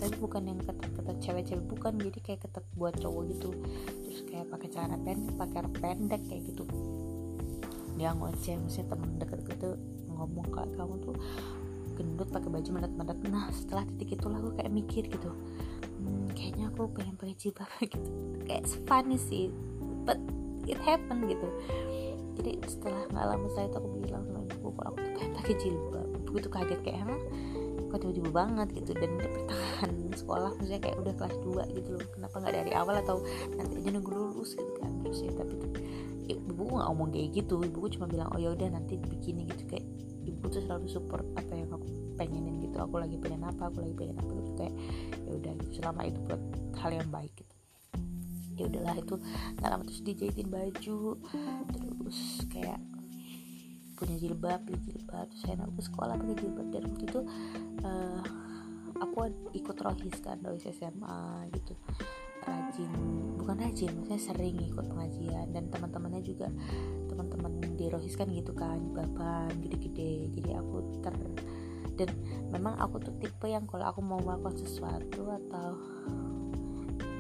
tapi 0.01 0.17
bukan 0.17 0.49
yang 0.49 0.57
ketat-ketat 0.65 1.17
cewek-cewek 1.21 1.65
bukan 1.69 1.93
jadi 2.01 2.19
kayak 2.25 2.41
ketat 2.49 2.65
buat 2.73 2.97
cowok 2.97 3.23
gitu. 3.37 3.51
Terus 4.09 4.21
kayak 4.33 4.47
pakai 4.49 4.69
celana 4.73 4.97
pendek 4.97 5.37
pakai 5.37 5.61
pendek 5.77 6.23
kayak 6.25 6.43
gitu. 6.49 6.65
Dia 8.01 8.17
ngoceh 8.17 8.57
maksudnya 8.57 8.97
temen 8.97 9.11
deket 9.21 9.41
gitu 9.45 9.69
ngomong 10.09 10.49
kayak 10.49 10.73
kamu 10.73 10.95
tuh 11.05 11.17
gendut 12.01 12.29
pakai 12.33 12.49
baju 12.49 12.71
menet-menet 12.81 13.19
nah 13.29 13.53
setelah 13.53 13.85
titik 13.85 14.17
itulah 14.17 14.41
aku 14.41 14.57
kayak 14.57 14.73
mikir 14.73 15.05
gitu 15.05 15.37
hmm, 16.01 16.33
kayaknya 16.33 16.73
aku 16.73 16.89
pengen 16.97 17.17
pakai 17.21 17.37
jilbab 17.37 17.69
gitu. 17.93 18.09
Kayak 18.49 18.65
funny 18.89 19.21
sih 19.21 19.53
but 20.09 20.17
it 20.65 20.81
happen 20.81 21.29
gitu 21.29 21.49
jadi 22.41 22.57
setelah 22.65 23.05
nggak 23.13 23.27
lama 23.29 23.47
setelah 23.53 23.67
itu 23.69 23.77
aku 23.77 23.89
bilang 24.01 24.23
sama 24.25 24.41
ibu 24.49 24.69
kalau 24.73 24.89
aku 24.89 24.99
tuh 25.05 25.13
pengen 25.13 25.33
pakai 25.37 25.55
jilbab. 25.61 26.09
Ibu 26.25 26.37
tuh 26.41 26.53
kaget 26.53 26.81
kayak 26.81 26.99
emang 27.05 27.23
kok 27.91 27.99
tiba-tiba 28.01 28.31
banget? 28.33 28.69
Gitu. 28.81 28.91
Dan 28.97 29.11
di 29.21 29.29
pertengahan 29.29 29.91
sekolah 30.17 30.51
maksudnya 30.57 30.81
kayak 30.81 30.97
udah 31.05 31.15
kelas 31.21 31.37
2 31.45 31.77
gitu 31.77 31.89
loh. 32.01 32.07
Kenapa 32.17 32.35
nggak 32.41 32.55
dari 32.57 32.73
awal 32.73 32.95
atau 33.05 33.17
nanti 33.53 33.75
aja 33.85 33.89
nunggu 33.93 34.11
lulus? 34.11 34.57
Gitu 34.57 34.73
kan. 34.81 34.91
Terus 35.05 35.19
ya 35.21 35.33
tapi 35.37 35.53
tuh 35.61 35.71
ibu 36.31 36.63
nggak 36.65 36.87
ngomong 36.89 37.09
kayak 37.13 37.29
gitu. 37.37 37.55
Ibu 37.61 37.87
cuma 37.93 38.07
bilang 38.09 38.29
oh 38.33 38.41
ya 38.41 38.51
udah 38.57 38.69
nanti 38.73 38.97
begini 38.97 39.45
gitu. 39.53 39.63
Kayak 39.69 39.87
ibu 40.25 40.45
tuh 40.49 40.63
selalu 40.65 40.87
support 40.89 41.25
apa 41.37 41.53
yang 41.53 41.69
aku 41.69 41.87
pengenin 42.17 42.57
gitu. 42.65 42.81
Aku 42.81 42.97
lagi 42.97 43.21
pengen 43.21 43.45
apa? 43.45 43.69
Aku 43.69 43.85
lagi 43.85 43.93
pengen 43.93 44.17
apa? 44.17 44.33
Gitu 44.33 44.51
kayak 44.57 44.75
ya 45.29 45.31
udah 45.37 45.53
gitu. 45.61 45.71
Selama 45.83 46.01
itu 46.09 46.19
buat 46.25 46.43
hal 46.81 46.91
yang 46.97 47.11
baik 47.13 47.33
gitu 47.37 47.50
ya 48.61 48.67
udahlah 48.69 48.97
itu 49.01 49.15
nggak 49.57 49.71
lama 49.73 49.83
terus 49.89 50.03
dijahitin 50.05 50.49
baju 50.53 51.01
terus 51.73 52.21
kayak 52.53 52.81
punya 53.97 54.17
jilbab 54.17 54.61
beli 54.65 54.81
jilbab 54.85 55.29
terus 55.29 55.43
saya 55.45 55.61
ke 55.61 55.83
sekolah 55.85 56.15
pakai 56.17 56.37
jilbab 56.41 56.69
dan 56.73 56.83
waktu 56.89 57.05
itu 57.05 57.21
uh, 57.85 58.21
aku 59.01 59.17
ikut 59.57 59.77
rohis 59.81 60.17
kan 60.21 60.41
rohis 60.45 60.69
SMA 60.73 61.49
gitu 61.57 61.77
rajin 62.45 62.93
bukan 63.37 63.57
rajin 63.61 63.93
maksudnya 63.93 64.21
sering 64.21 64.57
ikut 64.65 64.85
pengajian 64.89 65.47
dan 65.53 65.69
teman-temannya 65.69 66.23
juga 66.25 66.49
teman-teman 67.09 67.53
di 67.77 67.87
Rohis 67.93 68.17
kan 68.17 68.33
gitu 68.33 68.57
kan 68.57 68.81
bapan 68.97 69.53
gede-gede 69.61 70.33
jadi 70.33 70.61
aku 70.61 71.05
ter 71.05 71.13
dan 72.01 72.09
memang 72.49 72.81
aku 72.81 72.97
tuh 72.97 73.13
tipe 73.21 73.45
yang 73.45 73.69
kalau 73.69 73.85
aku 73.85 74.01
mau 74.01 74.17
melakukan 74.25 74.57
sesuatu 74.57 75.29
atau 75.29 75.77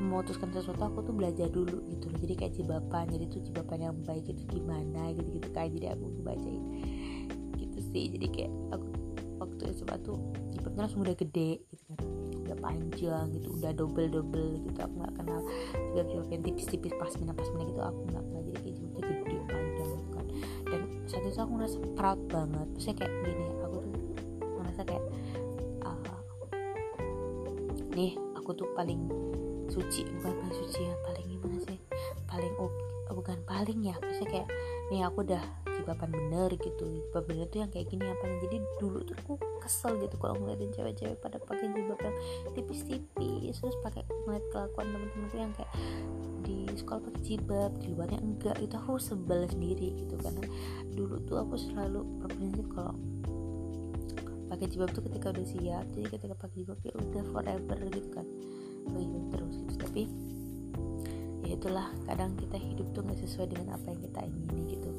memutuskan 0.00 0.48
sesuatu 0.48 0.80
aku 0.80 1.04
tuh 1.04 1.14
belajar 1.14 1.46
dulu 1.52 1.84
gitu 1.92 2.08
loh. 2.08 2.18
Jadi 2.24 2.34
kayak 2.34 2.52
cibapan 2.56 3.04
jadi 3.12 3.24
tuh 3.28 3.40
cibapan 3.44 3.78
yang 3.92 3.96
baik 4.08 4.24
itu 4.32 4.42
gimana 4.48 5.12
gitu 5.12 5.28
gitu 5.36 5.48
kayak 5.52 5.70
jadi 5.76 5.86
aku 5.92 6.04
bacain 6.24 6.64
gitu 7.60 7.78
sih. 7.92 8.04
Jadi 8.16 8.26
kayak 8.32 8.52
aku 8.72 8.88
waktu 9.40 9.62
SMA 9.76 9.96
tuh 10.00 10.16
jilbabnya 10.56 10.80
langsung 10.88 11.04
udah 11.04 11.16
gede 11.16 11.60
gitu 11.68 11.82
kan. 11.92 12.00
Udah 12.48 12.56
panjang 12.58 13.24
gitu 13.36 13.48
udah 13.60 13.70
double 13.76 14.08
double 14.08 14.50
gitu. 14.64 14.78
Aku 14.80 14.94
nggak 15.04 15.14
kenal 15.20 15.40
jilbab 15.92 16.06
jilbab 16.08 16.28
yang 16.32 16.42
tipis-tipis 16.48 16.92
pasmina 16.96 17.32
pasmina 17.36 17.62
gitu. 17.68 17.80
Aku 17.84 18.00
nggak 18.08 18.24
kenal 18.24 18.42
jadi 18.48 18.58
kayak 18.64 18.76
jilbabnya 18.80 19.14
gede 19.20 19.36
panjang 19.52 19.88
gitu 19.92 20.10
kan. 20.16 20.26
Dan 20.64 20.80
saat 21.04 21.24
itu 21.28 21.38
aku 21.38 21.52
ngerasa 21.60 21.76
proud 21.92 22.20
banget. 22.32 22.66
Maksudnya 22.72 22.96
kayak 23.04 23.12
gini 23.28 23.44
aku 23.60 23.76
tuh 23.84 23.94
ngerasa 24.40 24.80
kayak 24.88 25.04
uh, 25.84 26.16
nih 27.92 28.12
aku 28.32 28.50
tuh 28.56 28.68
paling 28.72 29.02
suci 29.70 30.06
bukan 30.18 30.32
paling 30.34 30.56
suci 30.66 30.80
ya 30.84 30.94
paling 31.06 31.26
gimana 31.30 31.58
sih. 31.64 31.78
Paling 32.26 32.54
oh, 32.58 32.72
bukan 33.14 33.38
paling 33.46 33.80
ya 33.82 33.94
maksudnya 33.98 34.30
kayak 34.30 34.48
nih 34.90 35.02
aku 35.06 35.22
udah 35.26 35.42
jibapan 35.80 36.10
bener 36.12 36.50
gitu 36.60 36.84
jilbab 36.84 37.24
bener 37.24 37.46
tuh 37.48 37.64
yang 37.64 37.70
kayak 37.72 37.88
gini 37.88 38.04
apa 38.04 38.24
jadi 38.44 38.56
dulu 38.78 39.00
tuh 39.02 39.16
aku 39.24 39.34
kesel 39.64 39.96
gitu 39.98 40.14
kalau 40.20 40.36
ngeliatin 40.38 40.70
cewek-cewek 40.76 41.16
pada 41.18 41.40
pakai 41.40 41.72
jilbab 41.72 41.98
yang 42.04 42.16
tipis-tipis 42.52 43.56
terus 43.58 43.76
pakai 43.80 44.04
ngeliat 44.26 44.44
kelakuan 44.52 44.86
temen-temenku 44.92 45.36
yang 45.40 45.52
kayak 45.56 45.72
di 46.44 46.68
sekolah 46.76 47.00
pakai 47.08 47.22
jilbab 47.24 47.72
di 47.80 47.88
luarnya 47.96 48.20
enggak 48.20 48.56
itu 48.60 48.74
aku 48.76 49.00
sebel 49.00 49.48
sendiri 49.48 49.88
gitu 50.04 50.14
karena 50.20 50.44
dulu 50.92 51.16
tuh 51.24 51.36
aku 51.40 51.54
selalu 51.56 52.04
berprinsip 52.22 52.66
kalau 52.70 52.94
pakai 54.52 54.66
jilbab 54.68 54.90
tuh 54.92 55.02
ketika 55.08 55.32
udah 55.32 55.46
siap 55.46 55.84
jadi 55.96 56.06
ketika 56.12 56.34
pakai 56.36 56.54
jilbab 56.60 56.78
ya 56.84 56.92
udah 56.92 57.24
forever 57.32 57.78
gitu 57.88 58.10
kan 58.12 58.26
itulah 61.60 61.92
kadang 62.08 62.32
kita 62.40 62.56
hidup 62.56 62.88
tuh 62.96 63.04
nggak 63.04 63.20
sesuai 63.20 63.52
dengan 63.52 63.76
apa 63.76 63.92
yang 63.92 64.00
kita 64.00 64.20
ingini 64.24 64.80
gitu. 64.80 64.90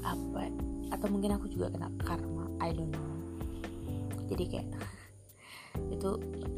Apa 0.00 0.48
atau 0.96 1.06
mungkin 1.12 1.36
aku 1.36 1.52
juga 1.52 1.68
kena 1.76 1.92
karma 2.00 2.48
I 2.56 2.72
don't 2.72 2.88
know. 2.88 3.12
Jadi 4.32 4.44
kayak 4.48 4.68
itu 5.94 6.10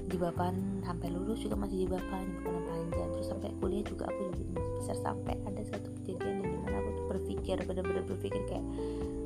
di 0.07 0.15
bapan 0.15 0.79
sampai 0.87 1.11
lulus 1.11 1.43
juga 1.43 1.59
masih 1.59 1.85
di 1.85 1.89
bapan 1.91 2.23
bukan 2.47 2.63
panjang. 2.71 3.09
Terus 3.19 3.27
sampai 3.27 3.51
kuliah 3.59 3.83
juga 3.83 4.07
aku 4.07 4.21
masih 4.31 4.47
besar 4.55 4.97
sampai 5.03 5.35
ada 5.43 5.63
satu 5.67 5.91
kejadian 5.99 6.47
yang 6.47 6.51
di 6.55 6.59
mana 6.63 6.77
aku 6.79 6.91
tuh 6.95 7.07
berpikir 7.11 7.57
benar-benar 7.67 8.07
berpikir 8.07 8.43
kayak 8.47 8.63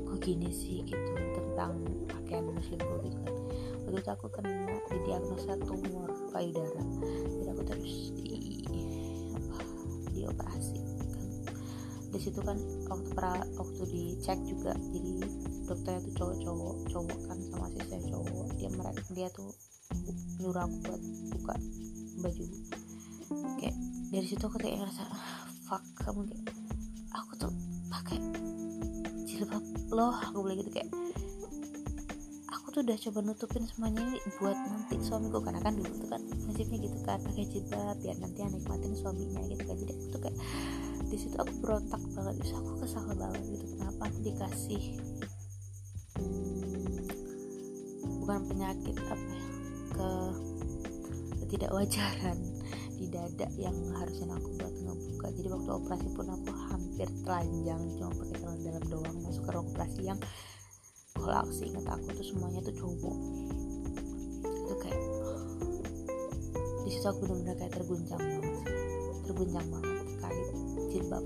kok 0.09 0.17
gini 0.25 0.49
sih? 0.49 0.81
gitu 0.81 1.13
tentang 1.37 1.77
pakaian 2.09 2.49
muslimku 2.49 3.05
gitu 3.05 3.21
kan 3.21 3.37
waktu 3.85 4.01
itu 4.01 4.11
aku 4.17 4.27
kena 4.33 4.81
di 4.89 4.99
diagnosa 5.05 5.53
tumor 5.61 6.09
payudara. 6.33 6.81
Jadi 7.29 7.49
aku 7.53 7.63
terus 7.69 7.95
di 8.17 8.62
dioperasi 10.43 10.79
kan 10.83 11.27
di 12.13 12.19
situ 12.21 12.41
kan 12.45 12.59
waktu 12.93 13.09
pra, 13.17 13.41
waktu 13.57 13.83
dicek 13.89 14.39
juga 14.45 14.77
jadi 14.93 15.13
dokternya 15.65 16.01
tuh 16.05 16.13
cowok-cowok 16.19 16.77
cowok 16.93 17.19
kan 17.31 17.39
sama 17.49 17.67
saya 17.73 18.01
cowok 18.05 18.47
dia 18.61 18.69
mereka 18.69 19.03
dia 19.17 19.29
tuh 19.33 19.49
nyuruh 20.43 20.65
aku 20.67 20.77
buat 20.83 21.03
buka 21.37 21.55
baju. 22.23 22.45
Kayak 23.61 23.77
dari 24.13 24.27
situ 24.27 24.45
aku 24.45 24.59
kayak 24.61 24.77
ngerasa 24.83 25.05
fuck 25.65 25.83
kamu 26.03 26.21
kayak 26.29 26.45
aku 27.17 27.33
tuh 27.39 27.53
pakai 27.89 28.19
jilbab 29.25 29.65
loh 29.93 30.13
aku 30.13 30.45
bilang 30.45 30.59
gitu 30.61 30.71
kayak 30.75 30.89
tuh 32.73 32.81
udah 32.81 32.97
coba 32.97 33.19
nutupin 33.21 33.69
semuanya 33.69 34.01
ini 34.01 34.19
buat 34.41 34.57
nanti 34.57 34.97
suamiku 35.05 35.45
karena 35.45 35.61
kan 35.61 35.77
dulu 35.77 35.93
tuh 35.93 36.09
kan 36.09 36.23
nasibnya 36.49 36.79
gitu 36.89 36.99
kan 37.05 37.21
pakai 37.21 37.45
jilbab 37.53 37.97
biar 38.01 38.17
nanti 38.17 38.39
yang 38.41 38.53
nikmatin 38.57 38.93
suaminya 38.97 39.41
gitu 39.45 39.63
kan. 39.69 39.77
Jadi 39.77 39.93
aku 39.93 40.05
tuh 40.09 40.21
kayak 40.25 40.39
di 41.13 41.17
situ 41.21 41.37
aku 41.37 41.53
berontak 41.61 42.03
banget 42.17 42.35
terus 42.41 42.53
aku 42.57 42.71
kesal 42.81 43.05
banget 43.13 43.43
gitu 43.53 43.67
kenapa 43.77 44.03
aku 44.09 44.19
dikasih 44.25 44.83
bukan 48.25 48.41
penyakit 48.49 48.97
apa 48.97 49.25
ya 49.29 49.45
ke 49.93 50.09
ketidakwajaran 51.45 52.39
di 52.97 53.07
dada 53.13 53.51
yang 53.59 53.77
harusnya 53.99 54.33
aku 54.33 54.49
buat 54.57 54.75
ngebuka. 54.79 55.27
Jadi 55.37 55.49
waktu 55.53 55.71
operasi 55.75 56.09
pun 56.17 56.27
aku 56.31 56.51
hampir 56.71 57.09
telanjang 57.27 57.83
cuma 57.99 58.15
pakai 58.15 58.37
celana 58.41 58.61
dalam 58.63 58.85
doang 58.89 59.17
masuk 59.21 59.43
ke 59.45 59.51
ruang 59.53 59.69
operasi 59.75 60.01
yang 60.07 60.21
kalau 61.23 61.39
aku 61.47 61.53
ingat 61.63 61.87
aku 61.87 62.07
tuh 62.19 62.27
semuanya 62.27 62.61
tuh 62.67 62.75
cowok. 62.75 63.17
Itu 64.43 64.75
kayak 64.83 65.03
di 66.83 66.91
situ 66.91 67.07
aku 67.07 67.21
benar-benar 67.31 67.55
kayak 67.63 67.73
terguncang 67.79 68.19
banget 68.19 68.55
sih. 68.59 68.67
Terguncang 69.23 69.67
banget 69.71 69.97
terkait 70.03 70.49
jilbab 70.91 71.25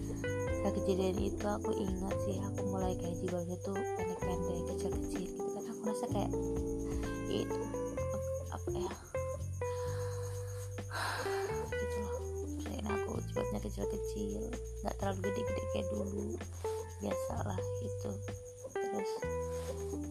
gitu 0.00 0.12
kan. 0.16 0.32
Nah 0.64 0.70
kejadian 0.72 1.18
itu 1.20 1.44
aku 1.44 1.70
ingat 1.76 2.16
sih 2.24 2.36
aku 2.40 2.60
mulai 2.72 2.92
kayak 2.96 3.16
jilbabnya 3.20 3.56
tuh 3.60 3.76
pendek-pendek 3.76 4.58
kecil-kecil 4.72 5.22
gitu 5.28 5.48
kan. 5.52 5.64
Aku 5.76 5.80
rasa 5.84 6.04
kayak 6.08 6.32
ya 7.28 7.38
itu 7.44 7.60
apa 8.48 8.68
ya? 8.72 8.92
Gitu 11.68 11.96
loh 12.00 12.16
Selain 12.64 12.86
aku 12.88 13.10
jilbabnya 13.28 13.60
kecil-kecil 13.60 14.40
nggak 14.80 14.94
terlalu 14.96 15.20
gede-gede 15.28 15.64
kayak 15.76 15.86
dulu. 15.92 16.32
Biasalah 16.98 17.60
itu 17.84 18.10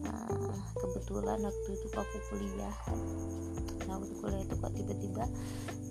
uh, 0.06 0.54
kebetulan 0.76 1.38
waktu 1.42 1.68
itu 1.74 1.86
aku 1.92 2.16
kuliah. 2.32 2.76
Nah 3.88 3.98
waktu 4.00 4.14
kuliah 4.20 4.42
itu 4.44 4.54
kok 4.60 4.72
tiba-tiba 4.76 5.24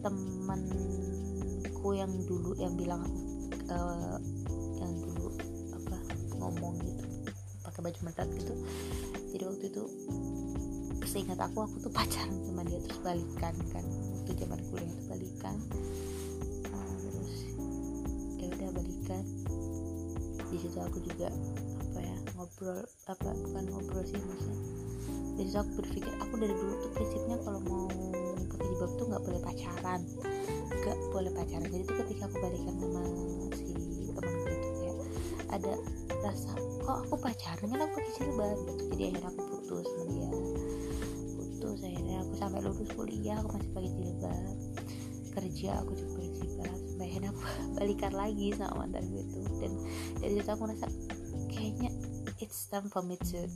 temanku 0.05 1.89
yang 1.97 2.13
dulu 2.29 2.53
yang 2.61 2.73
bilang 2.77 3.01
uh, 3.73 4.17
yang 4.77 4.93
dulu 5.01 5.33
apa 5.73 5.97
ngomong 6.37 6.77
gitu 6.85 7.05
pakai 7.65 7.81
baju 7.81 7.99
medat 8.05 8.29
gitu. 8.37 8.53
Jadi 9.33 9.43
waktu 9.43 9.65
itu 9.69 9.83
seingat 11.07 11.39
aku 11.39 11.63
aku 11.63 11.79
tuh 11.81 11.91
pacaran 11.93 12.35
sama 12.45 12.61
dia 12.67 12.83
terus 12.83 12.99
balikan 13.01 13.55
kan. 13.71 13.85
Waktu 13.85 14.31
zaman 14.43 14.59
kuliah 14.69 14.91
itu 14.91 15.03
balikan. 15.07 15.55
Uh, 16.67 16.95
terus 16.99 17.33
ya 18.37 18.45
udah 18.53 18.69
balikan. 18.75 19.23
Di 20.47 20.57
situ 20.59 20.77
aku 20.79 20.99
juga 21.03 21.27
apa 21.97 22.05
ya 22.05 22.17
ngobrol 22.37 22.81
apa 23.09 23.29
bukan 23.33 23.65
ngobrol 23.73 24.05
sih 24.05 24.21
maksudnya. 24.21 24.61
Jadi 25.33 25.49
aku 25.57 25.71
berpikir 25.81 26.13
aku 26.21 26.33
dari 26.37 26.53
dulu 26.53 26.73
tuh 26.77 26.91
prinsipnya 26.93 27.37
kalau 27.41 27.59
mau 27.65 27.89
pakai 28.53 28.65
jilbab 28.69 28.91
tuh 29.01 29.05
nggak 29.09 29.23
boleh 29.25 29.41
pacaran. 29.41 30.01
Nggak 30.77 30.97
boleh 31.09 31.31
pacaran. 31.33 31.65
Jadi 31.73 31.83
tuh 31.89 31.95
ketika 32.05 32.23
aku 32.29 32.37
balikan 32.37 32.75
sama 32.77 33.01
si 33.57 33.73
temanku 34.13 34.45
itu 34.45 34.69
kayak 34.77 34.97
ada 35.57 35.73
rasa 36.21 36.53
kok 36.85 36.97
aku 37.09 37.15
pacaran? 37.17 37.65
Kan 37.65 37.79
aku 37.81 37.93
pakai 37.97 38.13
jilbab? 38.13 38.57
Gitu. 38.61 38.83
Jadi 38.93 39.01
akhirnya 39.09 39.29
aku 39.33 39.41
putus 39.49 39.85
sama 39.89 40.05
dia. 40.13 40.29
Putus 41.33 41.79
akhirnya 41.81 42.17
aku 42.21 42.33
sampai 42.37 42.59
lulus 42.61 42.89
kuliah 42.93 43.37
aku 43.41 43.49
masih 43.57 43.71
pakai 43.73 43.91
jilbab. 43.97 44.55
Kerja 45.33 45.69
aku 45.81 45.91
juga 45.97 46.09
pakai 46.13 46.29
jilbab. 46.37 46.79
Akhirnya 47.01 47.29
aku 47.33 47.41
balikan 47.81 48.13
lagi 48.13 48.53
sama 48.53 48.85
mantan 48.85 49.01
gue 49.09 49.25
itu. 49.25 49.39
Dan 49.57 49.71
dari 50.21 50.33
situ 50.37 50.49
aku 50.53 50.61
merasa 50.69 50.85
kayaknya 51.49 51.89
it's 52.37 52.69
time 52.69 52.87
for 52.91 53.01
me 53.01 53.17
to 53.17 53.47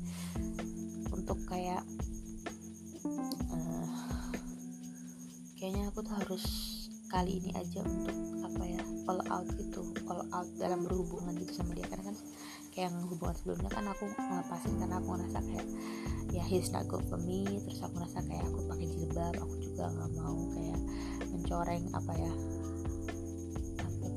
untuk 1.13 1.37
kayak 1.45 1.83
uh, 3.51 3.87
kayaknya 5.59 5.91
aku 5.93 6.01
tuh 6.01 6.15
harus 6.17 6.43
kali 7.11 7.43
ini 7.43 7.51
aja 7.59 7.83
untuk 7.83 8.15
apa 8.47 8.63
ya 8.63 8.81
all 9.11 9.21
out 9.27 9.47
gitu 9.59 9.83
all 10.07 10.23
out 10.31 10.47
dalam 10.57 10.87
berhubungan 10.87 11.35
gitu 11.43 11.61
sama 11.61 11.75
dia. 11.75 11.85
Karena 11.91 12.11
kan 12.11 12.17
kayak 12.71 12.89
yang 12.89 12.97
hubungan 13.05 13.35
sebelumnya 13.35 13.69
kan 13.69 13.85
aku 13.91 14.07
ngelepasin 14.07 14.73
karena 14.79 14.95
aku 14.97 15.07
ngerasa 15.11 15.39
kayak 15.43 15.67
ya 16.31 16.43
he's 16.47 16.71
not 16.71 16.87
good 16.87 17.03
for 17.11 17.19
me. 17.19 17.45
Terus 17.67 17.83
aku 17.83 17.93
ngerasa 17.99 18.19
kayak 18.25 18.43
aku 18.47 18.59
pakai 18.71 18.87
jilbab 18.87 19.33
aku 19.37 19.55
juga 19.59 19.83
nggak 19.91 20.11
mau 20.17 20.39
kayak 20.55 20.79
mencoreng 21.29 21.83
apa 21.93 22.13
ya 22.15 22.33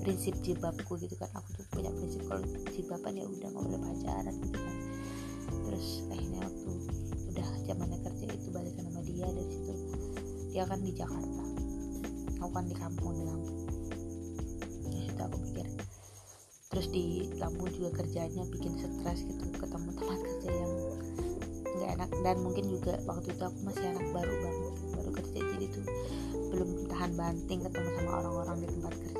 prinsip 0.04 0.36
jilbabku 0.44 1.00
gitu 1.00 1.16
kan. 1.16 1.32
Aku 1.32 1.48
tuh 1.56 1.64
punya 1.72 1.88
prinsip 1.96 2.20
kalau 2.28 2.44
jilbaban 2.70 3.16
ya 3.16 3.24
udah 3.24 3.48
nggak 3.48 3.64
boleh 3.64 3.80
pacaran 3.80 4.34
gitu 4.44 4.58
kan. 4.60 4.76
Terus 5.64 5.86
akhirnya 6.12 6.38
waktu 6.44 6.70
udah 7.32 7.48
zamannya 7.64 7.98
kerja 8.04 8.26
itu 8.36 8.48
balik 8.52 8.76
sama 8.76 9.00
dia 9.02 9.26
dari 9.32 9.48
situ 9.48 9.74
dia 10.54 10.62
kan 10.68 10.78
di 10.84 10.92
Jakarta. 10.94 11.44
Aku 12.38 12.50
kan 12.52 12.68
di 12.68 12.76
kampung 12.76 13.10
di 13.16 13.24
Lampung. 13.26 13.58
Dari 14.86 15.00
situ 15.08 15.20
aku 15.24 15.36
pikir. 15.50 15.66
Terus 16.70 16.86
di 16.92 17.04
Lampung 17.40 17.72
juga 17.72 17.90
kerjanya 18.04 18.44
bikin 18.52 18.76
stres 18.78 19.24
gitu 19.24 19.44
ketemu 19.56 19.88
tempat 19.96 20.18
kerja 20.20 20.50
yang 20.52 20.72
nggak 21.74 21.90
enak. 21.98 22.10
Dan 22.22 22.36
mungkin 22.44 22.70
juga 22.70 23.00
waktu 23.08 23.32
itu 23.32 23.42
aku 23.42 23.58
masih 23.66 23.84
anak 23.88 24.06
baru 24.12 24.34
banget. 24.46 24.74
Baru 24.94 25.10
kerja 25.16 25.38
jadi 25.42 25.66
tuh 25.72 25.84
belum 26.54 26.70
tahan 26.86 27.10
banting 27.18 27.60
ketemu 27.66 27.88
sama 27.98 28.10
orang-orang 28.22 28.56
di 28.62 28.68
tempat 28.70 28.94
kerja 28.94 29.13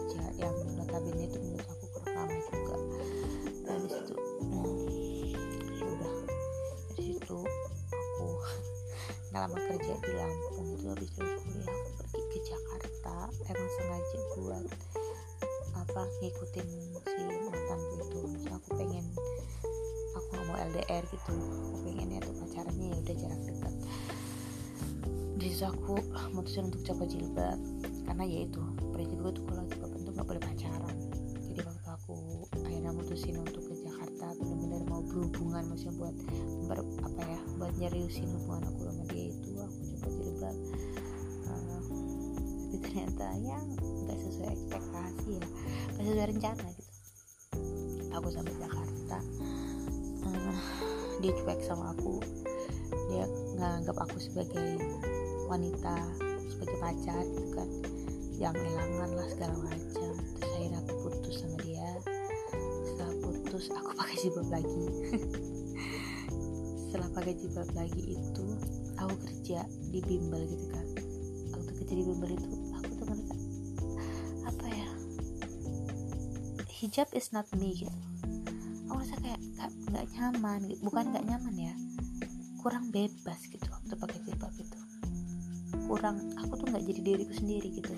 lama 9.45 9.61
kerja 9.61 9.93
di 10.01 10.13
Lampung 10.17 10.73
itu 10.73 10.89
habis 10.89 11.11
lulus 11.21 11.45
kuliah 11.45 11.69
aku 11.69 11.91
pergi 12.01 12.23
ke 12.33 12.39
Jakarta. 12.49 13.17
Emang 13.45 13.69
sengaja 13.77 14.19
buat 14.33 14.65
apa 15.85 16.03
ngikutin 16.25 16.69
si 17.05 17.23
mantan 17.29 17.81
itu. 17.93 18.19
Maksudnya 18.25 18.57
aku 18.57 18.69
pengen 18.81 19.05
aku 20.17 20.27
nggak 20.33 20.47
mau 20.49 20.57
LDR 20.65 21.05
gitu. 21.13 21.35
Aku 21.37 21.77
pengennya 21.85 22.25
tuh 22.25 22.35
pacarannya 22.41 22.87
ya 22.89 22.97
udah 23.05 23.17
jarak 23.21 23.41
dekat 23.45 23.75
di 25.35 25.53
situ 25.53 25.67
aku 25.69 26.01
mutusin 26.33 26.73
untuk 26.73 26.81
coba 26.89 27.05
jilbab. 27.05 27.61
Karena 28.09 28.25
ya 28.25 28.49
itu 28.49 28.65
prinsip 28.97 29.21
gue 29.21 29.33
tuh 29.37 29.45
kalau 29.45 29.63
jilbab 29.69 29.93
itu 29.93 30.09
nggak 30.09 30.25
boleh 30.25 30.41
pacaran. 30.41 30.97
Jadi 31.53 31.61
waktu 31.69 31.89
aku 31.93 32.17
akhirnya 32.65 32.91
mutusin 32.97 33.37
untuk 33.45 33.61
ke 33.61 33.75
Jakarta 33.77 34.33
benar-benar 34.41 34.83
mau 34.89 35.05
berhubungan 35.05 35.69
maksudnya 35.69 35.95
buat 36.01 36.17
ber, 36.65 36.79
apa 37.05 37.21
ya 37.29 37.41
buat 37.61 37.73
nyeriusin 37.77 38.27
hubungan 38.41 38.65
aku 38.73 38.81
sama 38.89 39.04
tapi 43.25 43.41
ternyata 43.41 43.49
ya 43.49 43.59
nggak 44.05 44.19
sesuai 44.21 44.51
ekspektasi 44.53 45.31
ya. 45.41 45.47
Nggak 45.97 46.05
sesuai 46.05 46.29
rencana 46.29 46.67
gitu. 46.77 46.93
Aku 48.15 48.29
sampai 48.31 48.55
Jakarta. 48.61 49.19
Uh, 50.25 50.59
dia 51.25 51.33
cuek 51.33 51.61
sama 51.65 51.85
aku. 51.97 52.21
Dia 53.09 53.25
nganggap 53.57 53.97
aku 53.97 54.17
sebagai 54.21 54.81
wanita 55.49 55.97
sebagai 56.53 56.77
pacar 56.79 57.25
gitu 57.25 57.51
kan. 57.57 57.69
Yang 58.37 58.55
elangan 58.61 59.11
lah 59.17 59.27
segala 59.33 59.55
macam. 59.57 60.13
Terus 60.37 60.53
akhirnya 60.53 60.79
aku 60.85 60.95
putus 61.09 61.35
sama 61.41 61.57
dia. 61.65 61.91
Setelah 62.85 63.15
putus 63.25 63.65
aku 63.73 63.91
pakai 64.05 64.17
jilbab 64.21 64.49
lagi. 64.53 64.85
Setelah 66.87 67.09
pakai 67.17 67.33
jilbab 67.41 67.69
lagi 67.73 68.03
itu 68.21 68.47
aku 69.01 69.15
kerja 69.27 69.65
di 69.91 70.01
bimbel 70.05 70.45
gitu 70.45 70.67
kan. 70.71 70.87
Waktu 71.57 71.71
kerja 71.83 71.95
di 71.97 72.05
bimbel 72.05 72.31
itu 72.37 72.64
hijab 76.75 77.07
is 77.15 77.31
not 77.31 77.47
me 77.55 77.71
gitu. 77.71 77.95
Aku 78.91 78.99
rasa 78.99 79.15
kayak 79.23 79.39
nggak 79.95 80.07
nyaman 80.19 80.67
gitu. 80.67 80.81
Bukan 80.91 81.15
nggak 81.15 81.25
nyaman 81.31 81.55
ya. 81.55 81.75
Kurang 82.59 82.91
bebas 82.91 83.47
gitu 83.47 83.63
waktu 83.71 83.95
pakai 83.95 84.19
jilbab 84.27 84.51
itu. 84.59 84.79
Kurang 85.87 86.19
aku 86.35 86.59
tuh 86.59 86.67
nggak 86.67 86.83
jadi 86.83 87.01
diriku 87.07 87.35
sendiri 87.39 87.69
gitu. 87.79 87.95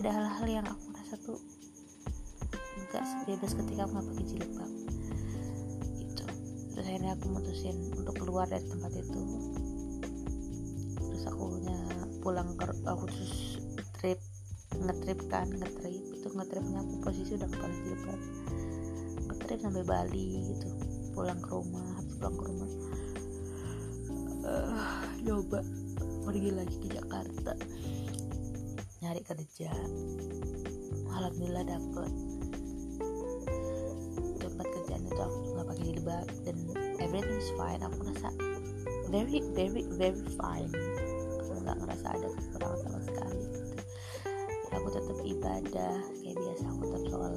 Ada 0.00 0.08
hal-hal 0.08 0.46
yang 0.48 0.66
aku 0.66 0.96
rasa 0.96 1.20
tuh 1.20 1.36
nggak 2.88 3.04
sebebas 3.04 3.52
ketika 3.52 3.84
aku 3.84 3.92
nggak 4.00 4.08
pakai 4.16 4.24
jilbab 4.32 4.70
gitu. 6.00 6.24
Terus 6.72 6.84
akhirnya 6.88 7.12
aku 7.20 7.26
mutusin 7.28 7.76
untuk 7.92 8.14
keluar 8.16 8.48
dari 8.48 8.64
tempat 8.64 8.92
itu. 8.96 9.20
Terus 10.96 11.24
aku 11.28 11.44
pulang 12.24 12.56
ke 12.56 12.64
aku 12.88 13.04
terus 13.12 13.60
trip 14.00 14.20
ngetrip 14.84 15.20
kan 15.26 15.50
ngetrip. 15.50 16.02
Itu 16.14 16.28
ngetripnya 16.34 16.80
aku 16.82 16.94
posisi 17.02 17.34
udah 17.34 17.48
kepala 17.50 17.74
jilbab. 17.82 18.20
Ngetrip 19.28 19.58
sampai 19.60 19.84
Bali 19.84 20.26
gitu 20.54 20.68
pulang 21.18 21.40
ke 21.42 21.50
rumah 21.50 21.86
habis 21.98 22.14
pulang 22.20 22.36
ke 22.38 22.44
rumah. 22.46 22.70
Uh, 24.48 25.02
coba 25.26 25.60
pergi 26.24 26.50
lagi 26.54 26.76
ke 26.78 26.88
Jakarta. 26.94 27.52
Nyari 29.02 29.22
kerja. 29.26 29.70
Alhamdulillah 31.10 31.64
dapet. 31.66 32.12
Tempat 34.38 34.66
kerjaan 34.66 35.02
itu 35.10 35.20
aku 35.20 35.38
nggak 35.54 35.66
pakai 35.74 35.84
jilbab 35.90 36.26
dan 36.46 36.56
everything 37.02 37.38
is 37.42 37.50
fine. 37.58 37.80
Aku 37.82 37.98
rasa 38.06 38.30
very 39.10 39.42
very 39.58 39.82
very 39.98 40.22
fine. 40.38 40.70
Aku 41.42 41.58
nggak 41.66 41.76
ngerasa 41.82 42.06
ada 42.14 42.28
kekurangan 42.30 42.78
sama 42.86 43.00
sekali 43.02 43.37
ibadah 45.28 45.94
kayak 46.24 46.36
biasa 46.40 46.64
aku 46.72 46.82
tetap 46.88 47.02
sholat 47.12 47.34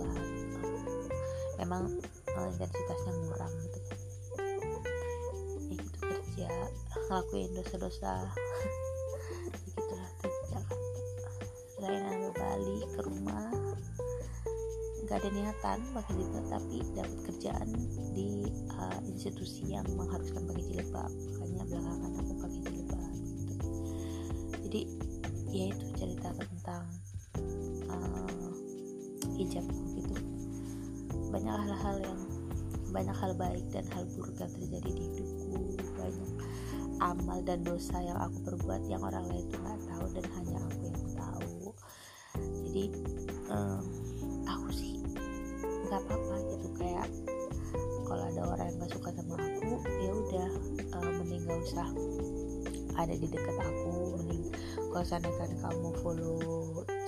memang 1.60 1.84
intensitasnya 2.32 3.12
ngurang 3.22 3.54
gitu. 3.68 3.80
Ya 5.70 5.78
gitu 5.78 5.98
kerja 6.02 6.50
ngelakuin 7.12 7.52
dosa-dosa. 7.54 8.14
Begitulah 9.54 10.10
tuh 10.18 10.34
Jakarta 10.50 10.76
selain 11.78 12.04
ada 12.08 12.30
Bali 12.34 12.78
ke 12.90 13.00
rumah. 13.06 13.50
Gak 15.06 15.28
ada 15.28 15.30
niatan 15.36 15.80
pakai 15.92 16.14
jilbab 16.16 16.46
tapi 16.48 16.78
dapat 16.96 17.20
kerjaan 17.28 17.70
di 18.16 18.48
uh, 18.80 19.00
institusi 19.04 19.68
yang 19.68 19.84
mengharuskan 20.00 20.48
pakai 20.48 20.64
jilbab. 20.72 21.12
Makanya 21.12 21.64
belakangan 21.68 22.12
aku 22.16 22.34
pakai 22.40 22.60
jilbab 22.72 23.12
gitu. 23.12 23.56
jadi 24.64 24.82
ya 25.52 25.66
itu 25.76 25.91
banyak 33.02 33.18
hal 33.18 33.34
baik 33.34 33.66
dan 33.74 33.82
hal 33.98 34.06
buruk 34.14 34.38
yang 34.38 34.54
terjadi 34.54 34.90
di 34.94 35.04
hidupku. 35.10 35.58
Banyak 35.98 36.30
amal 37.02 37.42
dan 37.42 37.66
dosa 37.66 37.98
yang 37.98 38.14
aku 38.22 38.38
perbuat 38.46 38.86
yang 38.86 39.02
orang 39.02 39.26
lain 39.26 39.50
tuh 39.50 39.58
nggak 39.58 39.82
tahu 39.90 40.06
dan 40.14 40.26
hanya 40.38 40.58
aku 40.70 40.82
yang 40.86 41.06
tahu. 41.18 41.58
Jadi 42.38 42.86
um, 43.50 43.82
aku 44.46 44.70
sih 44.70 45.02
nggak 45.90 45.98
apa-apa 45.98 46.36
gitu. 46.46 46.68
Kayak 46.78 47.10
kalau 48.06 48.24
ada 48.30 48.42
orang 48.54 48.70
yang 48.70 48.78
gak 48.86 48.92
suka 48.94 49.10
sama 49.18 49.34
aku 49.34 49.74
ya 49.98 50.12
udah 50.14 50.50
uh, 51.02 51.12
mending 51.18 51.42
gak 51.48 51.58
usah 51.58 51.90
ada 53.02 53.14
di 53.18 53.26
dekat 53.26 53.58
aku. 53.66 54.14
Mending 54.22 54.46
kalau 54.94 55.06
seandainya 55.10 55.58
kamu 55.58 55.90
follow 56.06 56.38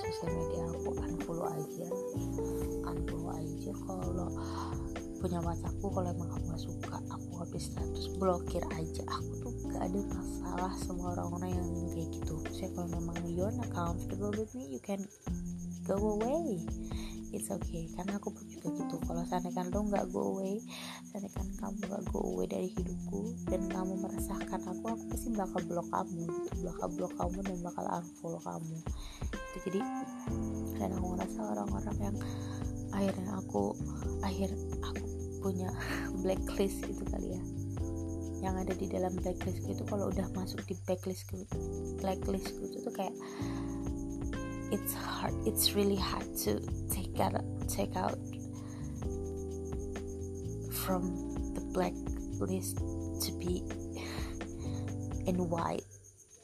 sosial 0.01 0.29
media 0.33 0.65
aku 0.73 0.89
unfollow 1.05 1.45
aja. 1.53 1.87
Unfollow 2.81 3.29
aja 3.37 3.71
kalau 3.85 4.29
punya 5.23 5.39
WhatsAppku 5.39 5.87
kalau 5.87 6.11
emang 6.11 6.35
kamu 6.35 6.51
gak 6.51 6.63
suka 6.67 6.99
aku 7.07 7.31
habis 7.39 7.71
status 7.71 8.11
blokir 8.19 8.59
aja. 8.75 9.03
Aku 9.07 9.31
tuh 9.39 9.55
gak 9.71 9.87
ada 9.87 9.99
masalah 10.11 10.71
sama 10.83 11.15
orang-orang 11.15 11.55
yang 11.55 11.67
kayak 11.95 12.11
gitu. 12.11 12.35
Saya 12.51 12.67
kalau 12.75 12.91
memang 12.91 13.15
you're 13.31 13.55
not 13.55 13.71
comfortable 13.71 14.35
with 14.35 14.51
me 14.51 14.67
you 14.67 14.83
can 14.83 14.99
go 15.87 15.95
away. 16.19 16.59
It's 17.31 17.47
okay 17.47 17.87
karena 17.95 18.19
aku 18.19 18.35
pun 18.35 18.51
juga 18.51 18.67
gitu. 18.75 18.99
Kalau 18.99 19.23
seandainya 19.23 19.63
lo 19.71 19.79
nggak 19.87 20.05
go 20.11 20.35
away 20.35 20.59
seandainya 21.07 21.55
kamu 21.55 21.79
nggak 21.87 22.03
go 22.11 22.19
away 22.19 22.45
dari 22.51 22.69
hidupku 22.75 23.21
dan 23.47 23.71
kamu 23.71 23.93
meresahkan 24.03 24.59
aku 24.59 24.83
aku 24.91 25.03
pasti 25.07 25.31
bakal 25.31 25.61
blok 25.71 25.87
kamu 25.87 26.27
gitu. 26.27 26.67
Bakal 26.67 26.87
blok 26.99 27.13
kamu 27.15 27.37
dan 27.47 27.57
bakal 27.63 27.85
unfollow 27.87 28.41
kamu. 28.43 28.77
Itu 29.31 29.57
jadi 29.71 29.81
dan 30.83 30.89
aku 30.99 31.05
ngerasa 31.15 31.39
orang-orang 31.47 31.97
yang 32.11 32.15
akhirnya 32.93 33.33
aku 33.41 33.73
akhir 34.21 34.53
aku 34.85 35.12
punya 35.43 35.67
blacklist 36.23 36.87
gitu 36.87 37.03
kali 37.11 37.35
ya. 37.35 37.41
Yang 38.43 38.55
ada 38.63 38.73
di 38.79 38.87
dalam 38.87 39.11
blacklist 39.19 39.67
itu 39.67 39.83
kalau 39.83 40.07
udah 40.07 40.27
masuk 40.31 40.63
di 40.63 40.79
blacklist 40.87 41.27
blacklist 41.99 42.55
itu 42.63 42.77
tuh 42.79 42.93
kayak 42.95 43.15
it's 44.71 44.95
hard 44.95 45.35
it's 45.45 45.75
really 45.75 45.99
hard 45.99 46.25
to 46.33 46.57
take 46.89 47.13
out 47.21 47.35
take 47.69 47.93
out 47.93 48.17
from 50.71 51.13
the 51.55 51.63
black 51.71 51.93
list 52.43 52.79
to 53.23 53.31
be 53.39 53.63
in 55.29 55.37
white 55.47 55.87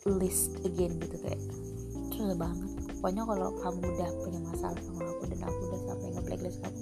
list 0.08 0.60
again 0.64 0.96
gitu 1.04 1.18
kayak. 1.20 1.42
Susah 2.16 2.36
banget. 2.36 2.70
Pokoknya 3.00 3.24
kalau 3.24 3.50
kamu 3.64 3.80
udah 3.96 4.10
punya 4.24 4.40
masalah 4.44 4.80
sama 4.84 5.08
aku 5.08 5.24
dan 5.32 5.40
aku 5.48 5.60
udah 5.72 5.82
sampai 5.88 6.08
nge 6.12 6.22
blacklist 6.28 6.60
kamu 6.60 6.80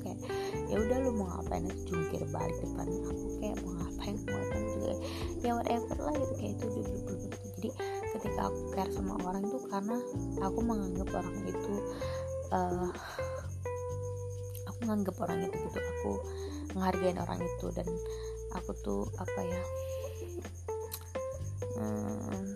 ya 0.78 0.86
udah 0.86 0.98
lu 1.02 1.12
mau 1.18 1.26
ngapain 1.34 1.66
aja 1.66 1.82
jungkir 1.90 2.22
balik 2.30 2.54
depan 2.62 2.86
aku 2.86 3.26
kayak 3.42 3.58
mau 3.66 3.74
ngapain 3.82 4.14
mau 4.30 4.38
ngapain 4.38 4.66
juga 4.78 4.94
ya 5.42 5.52
whatever 5.58 5.98
lah 6.06 6.14
gitu 6.14 6.34
kayak 6.38 6.54
itu 6.54 6.66
udah 6.70 6.86
jadi 7.58 7.70
ketika 8.14 8.42
aku 8.46 8.62
care 8.78 8.92
sama 8.94 9.14
orang 9.26 9.42
itu 9.42 9.58
karena 9.74 9.98
aku 10.38 10.60
menganggap 10.62 11.10
orang 11.18 11.38
itu 11.50 11.74
uh, 12.54 12.90
aku 14.70 14.78
menganggap 14.86 15.16
orang 15.18 15.40
itu 15.50 15.56
gitu 15.66 15.80
aku 15.82 16.12
menghargai 16.78 17.18
orang 17.18 17.42
itu 17.42 17.66
dan 17.74 17.88
aku 18.54 18.72
tuh 18.86 19.02
apa 19.18 19.40
ya 19.50 19.62
hmm, 21.74 22.54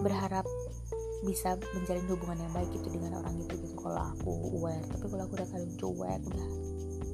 berharap 0.00 0.48
bisa 1.22 1.54
menjalin 1.74 2.06
hubungan 2.10 2.38
yang 2.42 2.52
baik 2.52 2.70
gitu 2.74 2.88
dengan 2.90 3.22
orang 3.22 3.38
itu 3.38 3.54
gitu. 3.54 3.74
Kalau 3.78 4.02
aku 4.10 4.30
aware 4.58 4.82
tapi 4.90 5.06
kalau 5.06 5.22
aku 5.26 5.34
udah 5.38 5.48
kalian 5.54 5.72
cuek 5.78 6.20
udah 6.26 6.46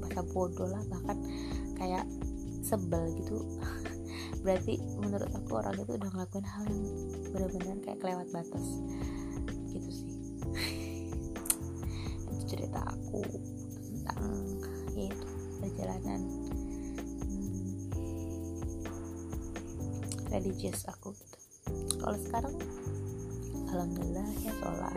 bahasa 0.01 0.21
bodoh 0.35 0.69
lah 0.69 0.83
bahkan 0.89 1.19
kayak 1.77 2.05
sebel 2.65 3.05
gitu. 3.21 3.39
Berarti 4.45 4.81
menurut 4.99 5.31
aku 5.31 5.51
orang 5.61 5.77
itu 5.77 5.93
udah 5.95 6.11
ngelakuin 6.11 6.47
hal 6.47 6.65
yang 6.67 6.83
benar-benar 7.31 7.77
kayak 7.85 7.99
kelewat 8.01 8.29
batas. 8.33 8.67
Gitu 9.71 9.91
sih. 9.93 10.13
Itu 12.33 12.45
cerita 12.49 12.81
aku 12.83 13.23
tentang 13.79 14.59
ya 14.99 15.15
itu 15.15 15.29
perjalanan 15.63 16.21
hmm, 17.23 17.71
religious 20.35 20.83
aku 20.91 21.15
gitu. 21.15 21.39
Kalau 22.03 22.19
sekarang 22.19 22.55
alhamdulillah 23.73 24.29
ya 24.45 24.53
sholat. 24.61 24.97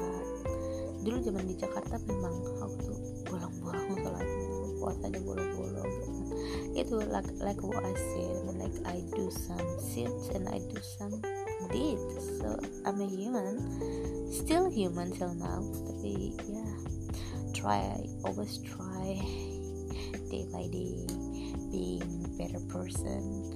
Dulu 1.01 1.17
zaman 1.25 1.43
di 1.49 1.55
Jakarta 1.57 1.97
memang 2.05 2.35
aku 2.61 2.77
tuh 2.85 2.99
bolong-bolong 3.27 3.97
sholatnya 3.99 4.47
puasanya 4.81 5.19
bolong-bolong. 5.21 5.91
Itu 6.73 6.97
like 7.11 7.29
like 7.37 7.61
what 7.61 7.83
I 7.85 7.93
said 7.93 8.37
like 8.57 8.77
I 8.87 9.05
do 9.13 9.29
some 9.29 9.69
sins 9.77 10.33
and 10.33 10.49
I 10.49 10.57
do 10.71 10.79
some 10.97 11.21
deeds. 11.69 12.41
So 12.41 12.57
I'm 12.87 12.97
a 13.01 13.07
human. 13.07 13.61
Still 14.31 14.71
human 14.71 15.11
till 15.13 15.35
now 15.37 15.61
tapi 15.85 16.33
ya 16.47 16.63
yeah, 16.63 16.73
try 17.53 17.83
always 18.25 18.57
try 18.63 19.19
day 20.31 20.47
by 20.49 20.65
day 20.71 21.03
being 21.69 22.07
better 22.39 22.63
person 22.71 23.50